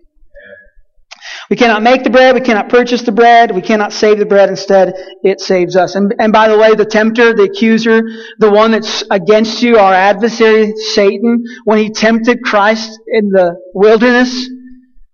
We 1.49 1.55
cannot 1.55 1.83
make 1.83 2.03
the 2.03 2.09
bread. 2.09 2.35
We 2.35 2.41
cannot 2.41 2.69
purchase 2.69 3.01
the 3.01 3.11
bread. 3.11 3.53
We 3.53 3.61
cannot 3.61 3.93
save 3.93 4.17
the 4.17 4.25
bread. 4.25 4.49
Instead, 4.49 4.93
it 5.23 5.39
saves 5.39 5.75
us. 5.75 5.95
And, 5.95 6.13
and 6.19 6.33
by 6.33 6.47
the 6.47 6.57
way, 6.57 6.73
the 6.73 6.85
tempter, 6.85 7.33
the 7.33 7.43
accuser, 7.43 8.01
the 8.39 8.49
one 8.49 8.71
that's 8.71 9.03
against 9.11 9.61
you, 9.61 9.77
our 9.77 9.93
adversary, 9.93 10.73
Satan, 10.75 11.43
when 11.65 11.77
he 11.77 11.89
tempted 11.89 12.43
Christ 12.43 12.99
in 13.07 13.29
the 13.29 13.55
wilderness, 13.73 14.49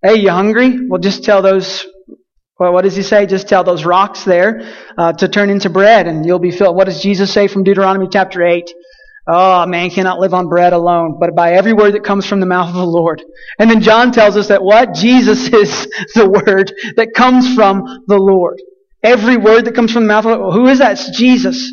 hey, 0.01 0.15
you 0.15 0.29
hungry? 0.29 0.87
Well, 0.87 0.99
just 0.99 1.23
tell 1.23 1.41
those 1.41 1.85
well, 2.59 2.73
what 2.73 2.83
does 2.83 2.95
he 2.97 3.03
say? 3.03 3.25
Just 3.25 3.47
tell 3.47 3.63
those 3.63 3.85
rocks 3.85 4.25
there 4.25 4.69
uh, 4.97 5.13
to 5.13 5.29
turn 5.29 5.49
into 5.49 5.69
bread 5.69 6.07
and 6.07 6.25
you'll 6.25 6.39
be 6.39 6.51
filled. 6.51 6.75
What 6.75 6.85
does 6.85 7.01
Jesus 7.01 7.31
say 7.31 7.47
from 7.47 7.63
Deuteronomy 7.63 8.09
chapter 8.11 8.43
8? 8.43 8.69
Oh, 9.27 9.65
man 9.65 9.89
cannot 9.89 10.19
live 10.19 10.33
on 10.33 10.47
bread 10.47 10.73
alone, 10.73 11.17
but 11.19 11.35
by 11.35 11.53
every 11.53 11.73
word 11.73 11.93
that 11.93 12.03
comes 12.03 12.25
from 12.25 12.39
the 12.39 12.45
mouth 12.45 12.69
of 12.69 12.75
the 12.75 12.85
Lord. 12.85 13.23
And 13.59 13.69
then 13.69 13.81
John 13.81 14.11
tells 14.11 14.35
us 14.37 14.47
that 14.47 14.63
what? 14.63 14.93
Jesus 14.93 15.47
is 15.53 15.87
the 16.15 16.29
word 16.29 16.73
that 16.95 17.13
comes 17.15 17.53
from 17.53 18.03
the 18.07 18.17
Lord. 18.17 18.59
Every 19.03 19.37
word 19.37 19.65
that 19.65 19.75
comes 19.75 19.91
from 19.91 20.03
the 20.03 20.07
mouth 20.07 20.25
of 20.25 20.31
the 20.31 20.43
Lord. 20.43 20.53
Who 20.53 20.67
is 20.67 20.79
that? 20.79 20.93
It's 20.93 21.17
Jesus. 21.17 21.71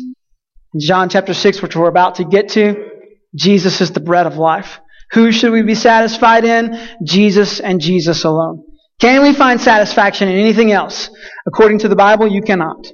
In 0.73 0.79
John 0.79 1.09
chapter 1.09 1.33
6, 1.33 1.61
which 1.61 1.75
we're 1.75 1.89
about 1.89 2.15
to 2.15 2.25
get 2.25 2.49
to, 2.49 2.89
Jesus 3.35 3.81
is 3.81 3.91
the 3.91 3.99
bread 3.99 4.27
of 4.27 4.37
life. 4.37 4.79
Who 5.11 5.31
should 5.31 5.51
we 5.51 5.61
be 5.61 5.75
satisfied 5.75 6.45
in? 6.45 6.87
Jesus 7.03 7.59
and 7.59 7.79
Jesus 7.79 8.23
alone. 8.23 8.63
Can 8.99 9.21
we 9.21 9.33
find 9.33 9.61
satisfaction 9.61 10.27
in 10.27 10.37
anything 10.37 10.71
else? 10.71 11.09
According 11.45 11.79
to 11.79 11.87
the 11.87 11.95
Bible, 11.95 12.27
you 12.27 12.41
cannot. 12.41 12.87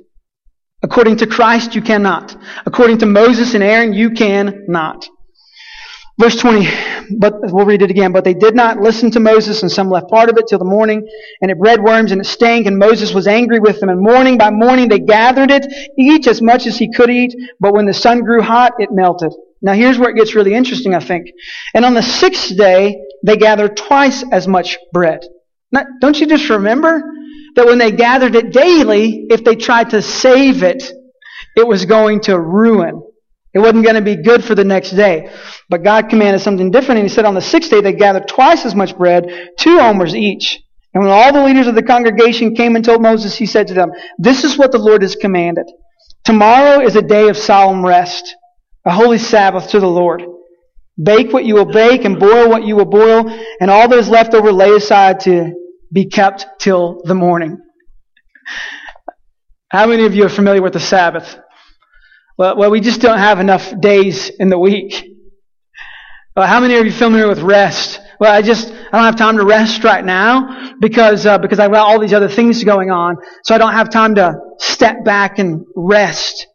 According 0.83 1.17
to 1.17 1.27
Christ, 1.27 1.75
you 1.75 1.81
cannot. 1.81 2.35
According 2.65 2.97
to 2.99 3.05
Moses 3.05 3.53
and 3.53 3.63
Aaron, 3.63 3.93
you 3.93 4.11
cannot. 4.11 5.07
Verse 6.19 6.35
20, 6.35 6.67
but 7.17 7.33
we'll 7.41 7.65
read 7.65 7.81
it 7.81 7.89
again. 7.89 8.11
But 8.11 8.23
they 8.23 8.35
did 8.35 8.53
not 8.53 8.77
listen 8.77 9.09
to 9.11 9.19
Moses, 9.19 9.63
and 9.63 9.71
some 9.71 9.89
left 9.89 10.09
part 10.09 10.29
of 10.29 10.37
it 10.37 10.45
till 10.47 10.59
the 10.59 10.65
morning, 10.65 11.07
and 11.41 11.49
it 11.49 11.57
bred 11.57 11.81
worms, 11.81 12.11
and 12.11 12.21
it 12.21 12.25
stank, 12.25 12.67
and 12.67 12.77
Moses 12.77 13.13
was 13.13 13.25
angry 13.25 13.59
with 13.59 13.79
them. 13.79 13.89
And 13.89 13.99
morning 13.99 14.37
by 14.37 14.51
morning 14.51 14.89
they 14.89 14.99
gathered 14.99 15.49
it, 15.49 15.65
each 15.97 16.27
as 16.27 16.39
much 16.39 16.67
as 16.67 16.77
he 16.77 16.91
could 16.93 17.09
eat, 17.09 17.33
but 17.59 17.73
when 17.73 17.87
the 17.87 17.93
sun 17.95 18.19
grew 18.19 18.43
hot, 18.43 18.73
it 18.77 18.91
melted. 18.91 19.33
Now 19.63 19.73
here's 19.73 19.97
where 19.97 20.09
it 20.09 20.15
gets 20.15 20.35
really 20.35 20.53
interesting, 20.53 20.93
I 20.93 20.99
think. 20.99 21.31
And 21.73 21.83
on 21.83 21.95
the 21.95 22.03
sixth 22.03 22.55
day, 22.55 23.01
they 23.25 23.37
gathered 23.37 23.75
twice 23.75 24.23
as 24.31 24.47
much 24.47 24.77
bread. 24.91 25.25
Now, 25.71 25.85
don't 25.99 26.19
you 26.19 26.27
just 26.27 26.49
remember? 26.49 27.01
That 27.55 27.65
when 27.65 27.77
they 27.77 27.91
gathered 27.91 28.35
it 28.35 28.51
daily, 28.51 29.27
if 29.29 29.43
they 29.43 29.55
tried 29.55 29.91
to 29.91 30.01
save 30.01 30.63
it, 30.63 30.83
it 31.55 31.67
was 31.67 31.85
going 31.85 32.21
to 32.21 32.39
ruin. 32.39 33.01
It 33.53 33.59
wasn't 33.59 33.83
going 33.83 33.95
to 33.95 34.01
be 34.01 34.15
good 34.15 34.43
for 34.43 34.55
the 34.55 34.63
next 34.63 34.91
day. 34.91 35.31
But 35.69 35.83
God 35.83 36.09
commanded 36.09 36.41
something 36.41 36.71
different, 36.71 36.99
and 36.99 37.07
He 37.07 37.13
said 37.13 37.25
on 37.25 37.35
the 37.35 37.41
sixth 37.41 37.69
day 37.69 37.81
they 37.81 37.93
gathered 37.93 38.27
twice 38.27 38.65
as 38.65 38.73
much 38.73 38.97
bread, 38.97 39.27
two 39.57 39.79
omers 39.79 40.15
each. 40.15 40.59
And 40.93 41.03
when 41.03 41.11
all 41.11 41.33
the 41.33 41.43
leaders 41.43 41.67
of 41.67 41.75
the 41.75 41.83
congregation 41.83 42.55
came 42.55 42.75
and 42.75 42.85
told 42.85 43.01
Moses, 43.01 43.35
he 43.35 43.47
said 43.47 43.67
to 43.67 43.73
them, 43.73 43.91
This 44.19 44.43
is 44.43 44.57
what 44.57 44.71
the 44.71 44.77
Lord 44.77 45.01
has 45.01 45.15
commanded. 45.15 45.65
Tomorrow 46.23 46.81
is 46.81 46.95
a 46.95 47.01
day 47.01 47.29
of 47.29 47.37
solemn 47.37 47.85
rest, 47.85 48.35
a 48.85 48.91
holy 48.91 49.17
Sabbath 49.17 49.69
to 49.69 49.79
the 49.79 49.87
Lord. 49.87 50.23
Bake 51.01 51.33
what 51.33 51.45
you 51.45 51.55
will 51.55 51.65
bake 51.65 52.05
and 52.05 52.19
boil 52.19 52.47
what 52.47 52.63
you 52.63 52.75
will 52.75 52.85
boil, 52.85 53.27
and 53.59 53.71
all 53.71 53.87
that 53.87 53.97
is 53.97 54.09
left 54.09 54.35
over 54.35 54.51
lay 54.51 54.69
aside 54.69 55.19
to 55.21 55.53
be 55.93 56.05
kept 56.05 56.45
till 56.59 57.01
the 57.03 57.15
morning. 57.15 57.59
How 59.69 59.87
many 59.87 60.05
of 60.05 60.15
you 60.15 60.25
are 60.25 60.29
familiar 60.29 60.61
with 60.61 60.73
the 60.73 60.79
Sabbath? 60.79 61.37
Well, 62.37 62.57
well 62.57 62.71
we 62.71 62.81
just 62.81 62.99
don't 62.99 63.19
have 63.19 63.39
enough 63.39 63.79
days 63.79 64.29
in 64.29 64.49
the 64.49 64.59
week. 64.59 65.05
Well, 66.35 66.47
how 66.47 66.59
many 66.59 66.75
of 66.75 66.85
you 66.85 66.91
are 66.91 66.95
familiar 66.95 67.27
with 67.27 67.39
rest? 67.39 67.99
Well, 68.19 68.33
I 68.33 68.41
just 68.41 68.69
I 68.69 68.91
don't 68.91 69.03
have 69.03 69.17
time 69.17 69.37
to 69.37 69.45
rest 69.45 69.83
right 69.83 70.03
now 70.03 70.73
because 70.79 71.25
uh, 71.25 71.37
because 71.37 71.59
I've 71.59 71.71
got 71.71 71.87
all 71.87 71.99
these 71.99 72.13
other 72.13 72.29
things 72.29 72.63
going 72.63 72.89
on, 72.89 73.17
so 73.43 73.53
I 73.53 73.59
don't 73.59 73.73
have 73.73 73.89
time 73.89 74.15
to 74.15 74.35
step 74.57 75.03
back 75.03 75.37
and 75.37 75.65
rest, 75.75 76.47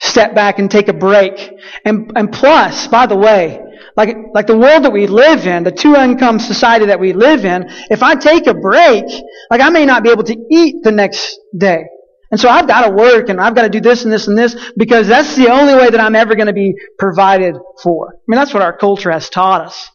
step 0.00 0.34
back 0.34 0.58
and 0.60 0.70
take 0.70 0.86
a 0.88 0.92
break. 0.92 1.50
And 1.84 2.12
and 2.14 2.32
plus, 2.32 2.86
by 2.88 3.06
the 3.06 3.16
way, 3.16 3.60
like 3.98 4.16
like 4.32 4.46
the 4.46 4.56
world 4.56 4.84
that 4.84 4.92
we 4.92 5.08
live 5.08 5.44
in, 5.48 5.64
the 5.64 5.72
two 5.72 5.96
income 5.96 6.38
society 6.38 6.86
that 6.86 7.00
we 7.00 7.12
live 7.12 7.44
in, 7.44 7.66
if 7.90 8.00
I 8.00 8.14
take 8.14 8.46
a 8.46 8.54
break, 8.54 9.04
like 9.50 9.60
I 9.60 9.70
may 9.70 9.84
not 9.84 10.04
be 10.04 10.10
able 10.10 10.22
to 10.22 10.36
eat 10.52 10.76
the 10.84 10.92
next 10.92 11.36
day. 11.56 11.82
And 12.30 12.38
so 12.38 12.48
I've 12.48 12.68
got 12.68 12.86
to 12.86 12.92
work 12.92 13.28
and 13.28 13.40
I've 13.40 13.56
got 13.56 13.62
to 13.62 13.68
do 13.68 13.80
this 13.80 14.04
and 14.04 14.12
this 14.12 14.28
and 14.28 14.38
this 14.38 14.54
because 14.76 15.08
that's 15.08 15.34
the 15.34 15.50
only 15.50 15.74
way 15.74 15.90
that 15.90 15.98
I'm 15.98 16.14
ever 16.14 16.36
going 16.36 16.46
to 16.46 16.52
be 16.52 16.74
provided 16.96 17.56
for. 17.82 18.14
I 18.14 18.22
mean, 18.28 18.38
that's 18.38 18.54
what 18.54 18.62
our 18.62 18.76
culture 18.76 19.10
has 19.10 19.28
taught 19.30 19.62
us. 19.62 19.90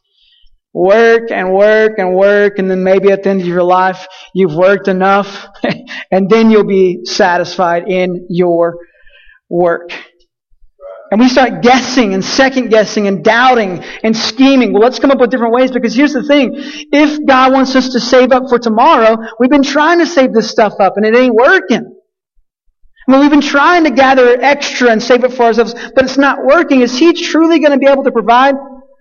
Work 0.74 1.32
and 1.32 1.54
work 1.54 1.94
and 1.98 2.14
work 2.14 2.60
and 2.60 2.70
then 2.70 2.84
maybe 2.84 3.10
at 3.10 3.24
the 3.24 3.30
end 3.30 3.40
of 3.40 3.48
your 3.48 3.64
life 3.64 4.06
you've 4.34 4.56
worked 4.56 4.90
enough 4.90 5.48
and 6.12 6.30
then 6.30 6.52
you'll 6.52 6.66
be 6.66 7.06
satisfied 7.06 7.88
in 7.88 8.28
your 8.30 8.80
work. 9.50 9.92
And 11.12 11.20
we 11.20 11.30
start 11.30 11.62
guessing 11.62 12.14
and 12.14 12.26
second 12.26 12.70
guessing 12.70 13.08
and 13.08 13.24
doubting 13.24 13.84
and 14.04 14.18
scheming. 14.18 14.74
Well, 14.74 14.82
let's 14.82 14.98
come 14.98 15.12
up 15.12 15.20
with 15.20 15.30
different 15.30 15.54
ways 15.54 15.70
because 15.72 15.94
here's 15.94 16.14
the 16.14 16.24
thing. 16.24 16.52
If 16.56 17.26
God 17.28 17.54
wants 17.54 17.76
us 17.76 17.90
to 17.90 18.00
save 18.00 18.32
up 18.32 18.50
for 18.50 18.58
tomorrow, 18.58 19.18
we've 19.40 19.50
been 19.50 19.64
trying 19.64 20.00
to 20.00 20.08
save 20.08 20.34
this 20.34 20.50
stuff 20.50 20.74
up 20.80 20.94
and 20.98 21.06
it 21.06 21.16
ain't 21.16 21.36
working. 21.36 21.96
I 23.08 23.12
mean, 23.12 23.22
we've 23.22 23.30
been 23.30 23.42
trying 23.42 23.84
to 23.84 23.92
gather 23.92 24.42
extra 24.42 24.90
and 24.90 25.04
save 25.04 25.24
it 25.24 25.34
for 25.34 25.44
ourselves, 25.44 25.74
but 25.94 26.06
it's 26.06 26.18
not 26.18 26.46
working. 26.46 26.82
Is 26.82 26.98
He 26.98 27.14
truly 27.14 27.60
going 27.60 27.74
to 27.74 27.78
be 27.78 27.88
able 27.88 28.04
to 28.06 28.12
provide? 28.12 28.56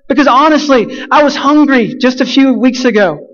Because 0.08 0.26
honestly, 0.26 1.06
I 1.10 1.22
was 1.22 1.36
hungry 1.36 1.94
just 2.00 2.20
a 2.20 2.26
few 2.26 2.54
weeks 2.54 2.84
ago. 2.84 3.28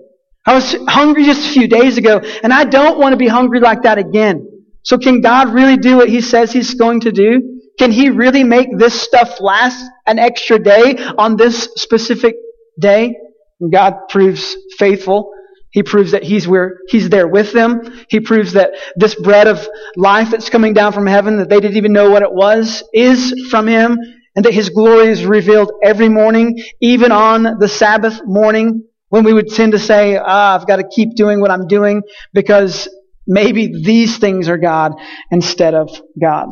I 0.47 0.55
was 0.55 0.77
hungry 0.87 1.25
just 1.25 1.49
a 1.49 1.53
few 1.53 1.69
days 1.69 1.99
ago, 1.99 2.21
and 2.43 2.53
I 2.53 2.65
don't 2.65 2.99
want 2.99 3.13
to 3.13 3.17
be 3.17 3.29
hungry 3.29 3.61
like 3.61 3.83
that 3.83 3.99
again. 3.99 4.47
So 4.85 4.99
can 4.99 5.21
God 5.21 5.53
really 5.53 5.77
do 5.77 5.97
what 5.97 6.09
He 6.09 6.21
says 6.21 6.53
He's 6.53 6.75
going 6.75 7.01
to 7.01 7.13
do? 7.13 7.58
Can 7.79 7.93
He 7.93 8.11
really 8.11 8.45
make 8.45 8.77
this 8.77 9.01
stuff 9.01 9.41
last 9.41 9.85
an 10.07 10.19
extra 10.19 10.59
day 10.59 10.97
on 11.17 11.37
this 11.37 11.69
specific 11.77 12.37
day? 12.79 13.17
And 13.61 13.73
God 13.73 13.95
proves 14.09 14.57
faithful. 14.79 15.33
He 15.71 15.83
proves 15.83 16.13
that 16.13 16.23
he's 16.23 16.49
where 16.49 16.79
he's 16.89 17.11
there 17.11 17.29
with 17.29 17.53
them. 17.53 18.05
He 18.09 18.21
proves 18.21 18.55
that 18.55 18.71
this 18.97 19.15
bread 19.15 19.47
of 19.47 19.69
life 19.97 20.31
that's 20.31 20.49
coming 20.49 20.73
down 20.73 20.93
from 20.93 21.07
heaven 21.07 21.37
that 21.39 21.51
they 21.51 21.61
didn't 21.61 21.77
even 21.77 21.93
know 21.93 22.11
what 22.11 22.23
it 22.23 22.33
was 22.33 22.83
is 22.95 23.49
from 23.51 23.67
him 23.67 23.99
and 24.35 24.45
that 24.45 24.55
his 24.55 24.71
glory 24.71 25.09
is 25.09 25.25
revealed 25.25 25.71
every 25.83 26.09
morning, 26.09 26.59
even 26.81 27.13
on 27.13 27.59
the 27.59 27.69
Sabbath 27.69 28.21
morning 28.25 28.85
when 29.09 29.25
we 29.25 29.33
would 29.33 29.49
tend 29.49 29.73
to 29.73 29.79
say, 29.79 30.17
ah, 30.17 30.55
I've 30.55 30.67
got 30.67 30.77
to 30.77 30.89
keep 30.89 31.15
doing 31.15 31.41
what 31.41 31.51
I'm 31.51 31.67
doing 31.67 32.03
because 32.33 32.89
maybe 33.27 33.67
these 33.85 34.19
things 34.19 34.49
are 34.49 34.59
God 34.59 34.93
instead 35.31 35.75
of 35.75 35.91
God. 36.21 36.49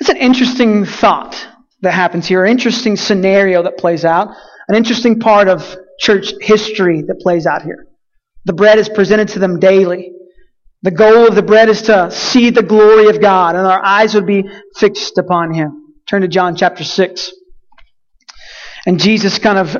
It's 0.00 0.08
an 0.08 0.16
interesting 0.16 0.84
thought 0.84 1.46
that 1.82 1.92
happens 1.92 2.26
here, 2.26 2.44
an 2.44 2.50
interesting 2.50 2.96
scenario 2.96 3.62
that 3.62 3.78
plays 3.78 4.04
out, 4.04 4.28
an 4.68 4.74
interesting 4.74 5.18
part 5.20 5.48
of 5.48 5.76
church 5.98 6.32
history 6.40 7.02
that 7.02 7.20
plays 7.20 7.46
out 7.46 7.62
here. 7.62 7.86
The 8.44 8.52
bread 8.52 8.78
is 8.78 8.88
presented 8.88 9.28
to 9.28 9.38
them 9.38 9.60
daily. 9.60 10.12
The 10.82 10.90
goal 10.90 11.26
of 11.28 11.34
the 11.34 11.42
bread 11.42 11.68
is 11.68 11.82
to 11.82 12.10
see 12.10 12.50
the 12.50 12.62
glory 12.62 13.08
of 13.08 13.20
God, 13.20 13.54
and 13.54 13.66
our 13.66 13.84
eyes 13.84 14.14
would 14.14 14.26
be 14.26 14.44
fixed 14.76 15.18
upon 15.18 15.52
Him. 15.52 15.94
Turn 16.08 16.22
to 16.22 16.28
John 16.28 16.56
chapter 16.56 16.84
6. 16.84 17.32
And 18.86 18.98
Jesus 18.98 19.38
kind 19.38 19.58
of 19.58 19.76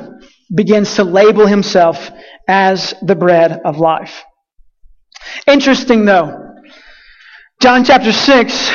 begins 0.54 0.96
to 0.96 1.04
label 1.04 1.46
Himself 1.46 2.11
as 2.46 2.92
the 3.02 3.14
bread 3.14 3.61
of 3.64 3.78
life. 3.78 4.22
Interesting 5.46 6.04
though, 6.04 6.54
John 7.62 7.85
chapter 7.85 8.12
6, 8.12 8.70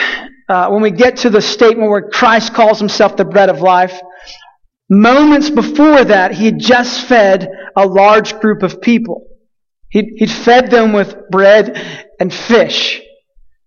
uh, 0.47 0.69
when 0.69 0.81
we 0.81 0.91
get 0.91 1.17
to 1.17 1.29
the 1.29 1.41
statement 1.41 1.89
where 1.89 2.09
Christ 2.09 2.53
calls 2.53 2.79
Himself 2.79 3.17
the 3.17 3.25
bread 3.25 3.49
of 3.49 3.61
life, 3.61 3.99
Moments 4.89 5.49
before 5.49 6.03
that, 6.03 6.31
he 6.33 6.45
had 6.45 6.59
just 6.59 7.07
fed 7.07 7.49
a 7.75 7.87
large 7.87 8.39
group 8.39 8.61
of 8.61 8.81
people. 8.81 9.25
He'd, 9.89 10.13
he'd 10.17 10.31
fed 10.31 10.69
them 10.69 10.93
with 10.93 11.15
bread 11.31 12.07
and 12.19 12.31
fish, 12.31 13.01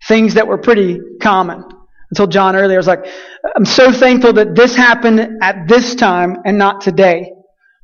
things 0.06 0.34
that 0.34 0.46
were 0.46 0.58
pretty 0.58 1.00
common. 1.20 1.64
Until 2.10 2.28
John 2.28 2.54
earlier, 2.54 2.76
was 2.76 2.86
like, 2.86 3.06
I'm 3.56 3.64
so 3.64 3.90
thankful 3.92 4.32
that 4.34 4.54
this 4.54 4.74
happened 4.74 5.42
at 5.42 5.66
this 5.66 5.94
time 5.94 6.36
and 6.44 6.56
not 6.56 6.80
today. 6.80 7.32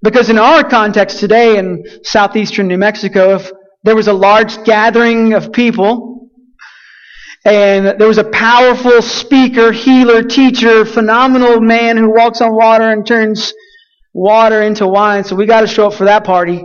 Because 0.02 0.30
in 0.30 0.38
our 0.38 0.62
context 0.62 1.18
today 1.18 1.58
in 1.58 1.84
southeastern 2.04 2.68
New 2.68 2.78
Mexico, 2.78 3.34
if 3.34 3.50
there 3.82 3.96
was 3.96 4.06
a 4.06 4.12
large 4.12 4.62
gathering 4.64 5.34
of 5.34 5.52
people, 5.52 6.13
and 7.44 8.00
there 8.00 8.08
was 8.08 8.18
a 8.18 8.24
powerful 8.24 9.02
speaker, 9.02 9.70
healer, 9.70 10.22
teacher, 10.22 10.86
phenomenal 10.86 11.60
man 11.60 11.96
who 11.98 12.10
walks 12.10 12.40
on 12.40 12.54
water 12.54 12.90
and 12.90 13.06
turns 13.06 13.52
water 14.14 14.62
into 14.62 14.86
wine. 14.86 15.24
So 15.24 15.36
we 15.36 15.44
got 15.44 15.60
to 15.60 15.66
show 15.66 15.88
up 15.88 15.94
for 15.94 16.04
that 16.04 16.24
party. 16.24 16.64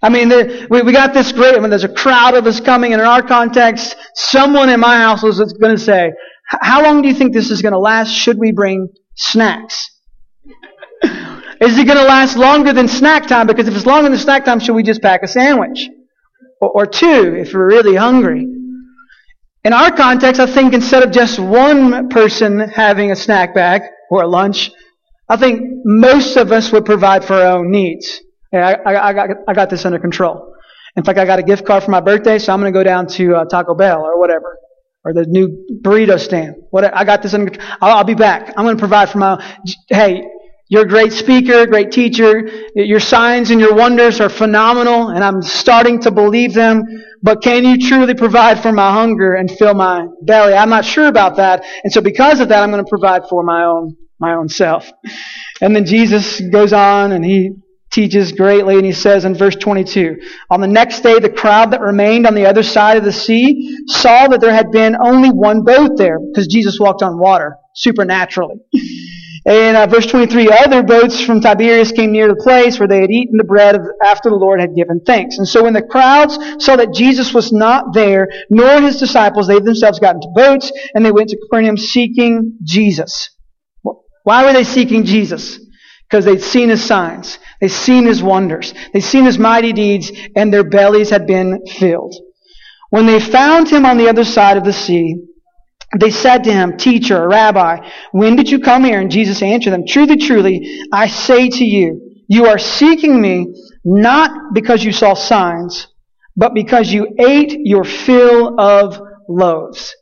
I 0.00 0.08
mean, 0.08 0.30
we, 0.70 0.80
we 0.82 0.92
got 0.92 1.12
this 1.12 1.32
great, 1.32 1.56
I 1.56 1.58
mean, 1.58 1.70
there's 1.70 1.84
a 1.84 1.92
crowd 1.92 2.34
of 2.34 2.46
us 2.46 2.60
coming, 2.60 2.92
and 2.92 3.02
in 3.02 3.06
our 3.06 3.22
context, 3.22 3.96
someone 4.14 4.70
in 4.70 4.80
my 4.80 4.96
house 4.96 5.22
was 5.22 5.38
going 5.38 5.76
to 5.76 5.82
say, 5.82 6.12
how 6.48 6.82
long 6.82 7.02
do 7.02 7.08
you 7.08 7.14
think 7.14 7.34
this 7.34 7.50
is 7.50 7.60
going 7.60 7.72
to 7.72 7.78
last? 7.78 8.10
Should 8.10 8.38
we 8.38 8.52
bring 8.52 8.88
snacks? 9.16 9.90
is 11.02 11.76
it 11.76 11.84
going 11.84 11.98
to 11.98 12.04
last 12.04 12.38
longer 12.38 12.72
than 12.72 12.88
snack 12.88 13.26
time? 13.26 13.46
Because 13.46 13.68
if 13.68 13.76
it's 13.76 13.84
longer 13.84 14.08
than 14.08 14.18
snack 14.18 14.44
time, 14.44 14.60
should 14.60 14.74
we 14.74 14.84
just 14.84 15.02
pack 15.02 15.22
a 15.22 15.28
sandwich? 15.28 15.90
Or, 16.60 16.70
or 16.70 16.86
two, 16.86 17.34
if 17.36 17.52
we're 17.52 17.66
really 17.66 17.96
hungry. 17.96 18.46
In 19.64 19.72
our 19.72 19.90
context, 19.90 20.40
I 20.40 20.46
think 20.46 20.72
instead 20.72 21.02
of 21.02 21.10
just 21.10 21.38
one 21.38 22.08
person 22.08 22.60
having 22.60 23.10
a 23.10 23.16
snack 23.16 23.54
bag 23.54 23.82
or 24.10 24.22
a 24.22 24.28
lunch, 24.28 24.70
I 25.28 25.36
think 25.36 25.60
most 25.84 26.36
of 26.36 26.52
us 26.52 26.72
would 26.72 26.84
provide 26.84 27.24
for 27.24 27.34
our 27.34 27.58
own 27.58 27.70
needs. 27.70 28.20
Yeah, 28.52 28.80
I, 28.86 28.92
I, 28.92 29.08
I, 29.08 29.12
got, 29.12 29.28
I 29.48 29.52
got 29.52 29.68
this 29.68 29.84
under 29.84 29.98
control. 29.98 30.54
In 30.96 31.04
fact, 31.04 31.18
I 31.18 31.26
got 31.26 31.38
a 31.38 31.42
gift 31.42 31.66
card 31.66 31.82
for 31.82 31.90
my 31.90 32.00
birthday, 32.00 32.38
so 32.38 32.52
I'm 32.52 32.60
going 32.60 32.72
to 32.72 32.78
go 32.78 32.82
down 32.82 33.06
to 33.08 33.36
uh, 33.36 33.44
Taco 33.44 33.74
Bell 33.74 34.00
or 34.00 34.18
whatever, 34.18 34.58
or 35.04 35.12
the 35.12 35.26
new 35.26 35.66
burrito 35.82 36.18
stand. 36.18 36.56
What 36.70 36.84
I 36.84 37.04
got 37.04 37.22
this 37.22 37.34
under. 37.34 37.52
I'll, 37.80 37.98
I'll 37.98 38.04
be 38.04 38.14
back. 38.14 38.54
I'm 38.56 38.64
going 38.64 38.76
to 38.76 38.80
provide 38.80 39.10
for 39.10 39.18
my. 39.18 39.58
Hey, 39.88 40.24
you're 40.70 40.82
a 40.82 40.88
great 40.88 41.12
speaker, 41.12 41.66
great 41.66 41.92
teacher. 41.92 42.46
Your 42.74 43.00
signs 43.00 43.50
and 43.50 43.58
your 43.58 43.74
wonders 43.74 44.20
are 44.20 44.28
phenomenal, 44.28 45.08
and 45.08 45.24
I'm 45.24 45.40
starting 45.40 45.98
to 46.00 46.10
believe 46.10 46.52
them. 46.52 46.84
But 47.22 47.42
can 47.42 47.64
you 47.64 47.88
truly 47.88 48.14
provide 48.14 48.62
for 48.62 48.70
my 48.70 48.92
hunger 48.92 49.34
and 49.34 49.50
fill 49.50 49.72
my 49.74 50.06
belly? 50.22 50.52
I'm 50.52 50.68
not 50.68 50.84
sure 50.84 51.06
about 51.06 51.36
that. 51.36 51.64
And 51.84 51.92
so 51.92 52.02
because 52.02 52.40
of 52.40 52.50
that, 52.50 52.62
I'm 52.62 52.70
going 52.70 52.84
to 52.84 52.88
provide 52.88 53.22
for 53.30 53.42
my 53.42 53.64
own, 53.64 53.96
my 54.20 54.34
own 54.34 54.50
self. 54.50 54.90
And 55.62 55.74
then 55.74 55.86
Jesus 55.86 56.40
goes 56.40 56.74
on 56.74 57.12
and 57.12 57.24
he 57.24 57.52
teaches 57.90 58.32
greatly 58.32 58.76
and 58.76 58.84
he 58.84 58.92
says 58.92 59.24
in 59.24 59.34
verse 59.34 59.56
22, 59.56 60.16
on 60.50 60.60
the 60.60 60.68
next 60.68 61.00
day, 61.00 61.18
the 61.18 61.30
crowd 61.30 61.70
that 61.70 61.80
remained 61.80 62.26
on 62.26 62.34
the 62.34 62.44
other 62.44 62.62
side 62.62 62.98
of 62.98 63.04
the 63.04 63.12
sea 63.12 63.74
saw 63.86 64.28
that 64.28 64.42
there 64.42 64.52
had 64.52 64.70
been 64.70 64.96
only 65.02 65.30
one 65.30 65.64
boat 65.64 65.92
there 65.96 66.18
because 66.20 66.46
Jesus 66.46 66.78
walked 66.78 67.02
on 67.02 67.18
water 67.18 67.56
supernaturally. 67.74 68.56
In 69.46 69.76
uh, 69.76 69.86
verse 69.86 70.06
23, 70.06 70.48
other 70.50 70.82
boats 70.82 71.20
from 71.20 71.40
Tiberias 71.40 71.92
came 71.92 72.12
near 72.12 72.28
the 72.28 72.36
place 72.36 72.78
where 72.78 72.88
they 72.88 73.00
had 73.00 73.10
eaten 73.10 73.36
the 73.36 73.44
bread 73.44 73.74
of, 73.74 73.82
after 74.04 74.30
the 74.30 74.36
Lord 74.36 74.60
had 74.60 74.74
given 74.74 75.00
thanks. 75.04 75.38
And 75.38 75.46
so 75.46 75.64
when 75.64 75.74
the 75.74 75.82
crowds 75.82 76.38
saw 76.58 76.76
that 76.76 76.92
Jesus 76.92 77.32
was 77.32 77.52
not 77.52 77.94
there, 77.94 78.28
nor 78.50 78.80
his 78.80 78.98
disciples, 78.98 79.46
they 79.46 79.60
themselves 79.60 80.00
got 80.00 80.16
into 80.16 80.28
boats 80.34 80.72
and 80.94 81.04
they 81.04 81.12
went 81.12 81.28
to 81.30 81.38
Capernaum 81.38 81.76
seeking 81.76 82.58
Jesus. 82.64 83.30
Why 84.24 84.44
were 84.44 84.52
they 84.52 84.64
seeking 84.64 85.04
Jesus? 85.04 85.58
Because 86.08 86.24
they'd 86.24 86.42
seen 86.42 86.68
his 86.68 86.84
signs. 86.84 87.38
They'd 87.60 87.68
seen 87.68 88.06
his 88.06 88.22
wonders. 88.22 88.74
They'd 88.92 89.00
seen 89.00 89.24
his 89.24 89.38
mighty 89.38 89.72
deeds 89.72 90.10
and 90.36 90.52
their 90.52 90.64
bellies 90.64 91.10
had 91.10 91.26
been 91.26 91.64
filled. 91.66 92.14
When 92.90 93.06
they 93.06 93.20
found 93.20 93.68
him 93.68 93.84
on 93.84 93.98
the 93.98 94.08
other 94.08 94.24
side 94.24 94.56
of 94.56 94.64
the 94.64 94.72
sea, 94.72 95.16
they 95.96 96.10
said 96.10 96.44
to 96.44 96.52
him, 96.52 96.76
Teacher, 96.76 97.28
Rabbi, 97.28 97.88
when 98.12 98.36
did 98.36 98.50
you 98.50 98.60
come 98.60 98.84
here? 98.84 99.00
And 99.00 99.10
Jesus 99.10 99.42
answered 99.42 99.70
them, 99.70 99.84
Truly, 99.86 100.18
truly, 100.18 100.80
I 100.92 101.08
say 101.08 101.48
to 101.48 101.64
you, 101.64 102.22
You 102.28 102.46
are 102.46 102.58
seeking 102.58 103.20
me 103.20 103.54
not 103.84 104.52
because 104.52 104.84
you 104.84 104.92
saw 104.92 105.14
signs, 105.14 105.88
but 106.36 106.52
because 106.52 106.92
you 106.92 107.14
ate 107.18 107.56
your 107.64 107.84
fill 107.84 108.60
of 108.60 109.00
loaves. 109.28 109.94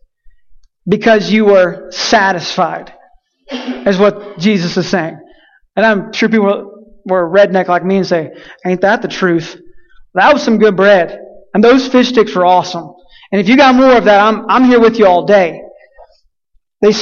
Because 0.89 1.31
you 1.31 1.45
were 1.45 1.91
satisfied, 1.91 2.93
is 3.51 3.99
what 3.99 4.39
Jesus 4.39 4.77
is 4.77 4.89
saying. 4.89 5.19
And 5.77 5.87
I'm 5.87 6.13
sure 6.13 6.29
people 6.29 6.85
were 7.05 7.29
redneck 7.31 7.69
like 7.69 7.85
me 7.85 7.99
and 7.99 8.07
say, 8.07 8.33
Ain't 8.65 8.81
that 8.81 9.03
the 9.03 9.09
truth? 9.09 9.57
That 10.15 10.33
was 10.33 10.43
some 10.43 10.59
good 10.59 10.77
bread. 10.77 11.21
And 11.55 11.63
those 11.63 11.87
fish 11.87 12.09
sticks 12.09 12.35
were 12.35 12.45
awesome. 12.45 12.93
And 13.31 13.41
if 13.41 13.49
you 13.49 13.57
got 13.57 13.75
more 13.75 13.97
of 13.97 14.05
that, 14.05 14.21
I'm, 14.21 14.49
I'm 14.49 14.65
here 14.65 14.81
with 14.81 14.99
you 14.99 15.07
all 15.07 15.27
day. 15.27 15.61
They, 16.87 16.93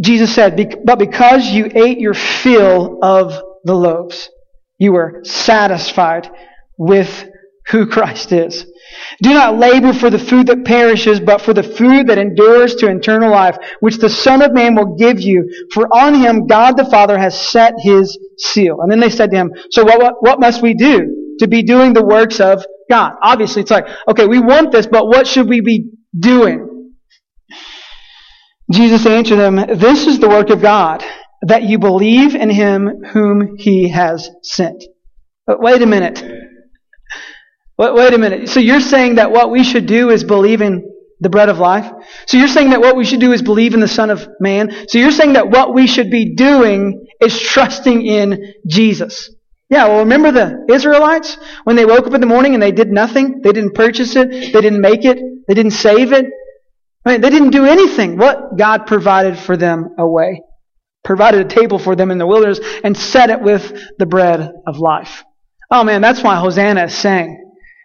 Jesus 0.00 0.34
said, 0.34 0.80
But 0.84 0.98
because 0.98 1.46
you 1.46 1.70
ate 1.74 1.98
your 1.98 2.14
fill 2.14 2.98
of 3.02 3.40
the 3.64 3.74
loaves, 3.74 4.28
you 4.78 4.92
were 4.92 5.20
satisfied 5.22 6.28
with 6.76 7.28
who 7.68 7.86
Christ 7.86 8.32
is. 8.32 8.66
Do 9.22 9.32
not 9.32 9.56
labor 9.56 9.92
for 9.92 10.10
the 10.10 10.18
food 10.18 10.48
that 10.48 10.64
perishes, 10.64 11.20
but 11.20 11.40
for 11.40 11.54
the 11.54 11.62
food 11.62 12.08
that 12.08 12.18
endures 12.18 12.74
to 12.76 12.88
eternal 12.88 13.30
life, 13.30 13.56
which 13.78 13.98
the 13.98 14.10
Son 14.10 14.42
of 14.42 14.52
Man 14.52 14.74
will 14.74 14.96
give 14.96 15.20
you. 15.20 15.48
For 15.72 15.86
on 15.94 16.14
him 16.14 16.48
God 16.48 16.76
the 16.76 16.84
Father 16.84 17.16
has 17.16 17.38
set 17.38 17.74
his 17.78 18.18
seal. 18.38 18.80
And 18.80 18.90
then 18.90 18.98
they 18.98 19.10
said 19.10 19.30
to 19.30 19.36
him, 19.36 19.52
So 19.70 19.84
what, 19.84 20.00
what, 20.00 20.14
what 20.20 20.40
must 20.40 20.62
we 20.62 20.74
do 20.74 21.36
to 21.38 21.46
be 21.46 21.62
doing 21.62 21.92
the 21.92 22.04
works 22.04 22.40
of 22.40 22.64
God? 22.90 23.12
Obviously, 23.22 23.62
it's 23.62 23.70
like, 23.70 23.86
okay, 24.08 24.26
we 24.26 24.40
want 24.40 24.72
this, 24.72 24.88
but 24.88 25.06
what 25.06 25.28
should 25.28 25.48
we 25.48 25.60
be 25.60 25.90
doing? 26.18 26.71
Jesus 28.72 29.06
answered 29.06 29.36
them, 29.36 29.56
This 29.78 30.06
is 30.06 30.18
the 30.18 30.28
work 30.28 30.50
of 30.50 30.62
God, 30.62 31.04
that 31.42 31.64
you 31.64 31.78
believe 31.78 32.34
in 32.34 32.50
him 32.50 33.04
whom 33.12 33.56
he 33.56 33.88
has 33.88 34.30
sent. 34.42 34.82
But 35.46 35.60
wait 35.60 35.82
a 35.82 35.86
minute. 35.86 36.22
Wait, 37.78 37.94
wait 37.94 38.14
a 38.14 38.18
minute. 38.18 38.48
So 38.48 38.60
you're 38.60 38.80
saying 38.80 39.16
that 39.16 39.32
what 39.32 39.50
we 39.50 39.64
should 39.64 39.86
do 39.86 40.10
is 40.10 40.24
believe 40.24 40.62
in 40.62 40.88
the 41.20 41.30
bread 41.30 41.48
of 41.48 41.58
life? 41.58 41.90
So 42.26 42.36
you're 42.36 42.48
saying 42.48 42.70
that 42.70 42.80
what 42.80 42.96
we 42.96 43.04
should 43.04 43.20
do 43.20 43.32
is 43.32 43.42
believe 43.42 43.74
in 43.74 43.80
the 43.80 43.88
Son 43.88 44.10
of 44.10 44.28
Man? 44.40 44.86
So 44.88 44.98
you're 44.98 45.12
saying 45.12 45.34
that 45.34 45.48
what 45.48 45.72
we 45.72 45.86
should 45.86 46.10
be 46.10 46.34
doing 46.34 47.06
is 47.20 47.40
trusting 47.40 48.04
in 48.04 48.54
Jesus? 48.66 49.30
Yeah, 49.70 49.86
well, 49.86 50.00
remember 50.00 50.32
the 50.32 50.66
Israelites 50.68 51.38
when 51.64 51.76
they 51.76 51.86
woke 51.86 52.06
up 52.06 52.12
in 52.12 52.20
the 52.20 52.26
morning 52.26 52.54
and 52.54 52.62
they 52.62 52.72
did 52.72 52.88
nothing? 52.88 53.40
They 53.42 53.52
didn't 53.52 53.74
purchase 53.74 54.16
it. 54.16 54.30
They 54.30 54.60
didn't 54.60 54.80
make 54.80 55.04
it. 55.04 55.18
They 55.48 55.54
didn't 55.54 55.72
save 55.72 56.12
it. 56.12 56.26
They 57.04 57.18
didn't 57.18 57.50
do 57.50 57.64
anything. 57.64 58.16
What 58.16 58.56
God 58.56 58.86
provided 58.86 59.38
for 59.38 59.56
them 59.56 59.94
a 59.98 60.06
way, 60.06 60.42
provided 61.04 61.44
a 61.44 61.48
table 61.48 61.78
for 61.78 61.96
them 61.96 62.10
in 62.10 62.18
the 62.18 62.26
wilderness, 62.26 62.60
and 62.84 62.96
set 62.96 63.30
it 63.30 63.40
with 63.40 63.72
the 63.98 64.06
bread 64.06 64.52
of 64.66 64.78
life. 64.78 65.24
Oh 65.70 65.84
man, 65.84 66.00
that's 66.00 66.22
why 66.22 66.36
Hosanna 66.36 66.84
is 66.84 66.94
sang. 66.94 67.38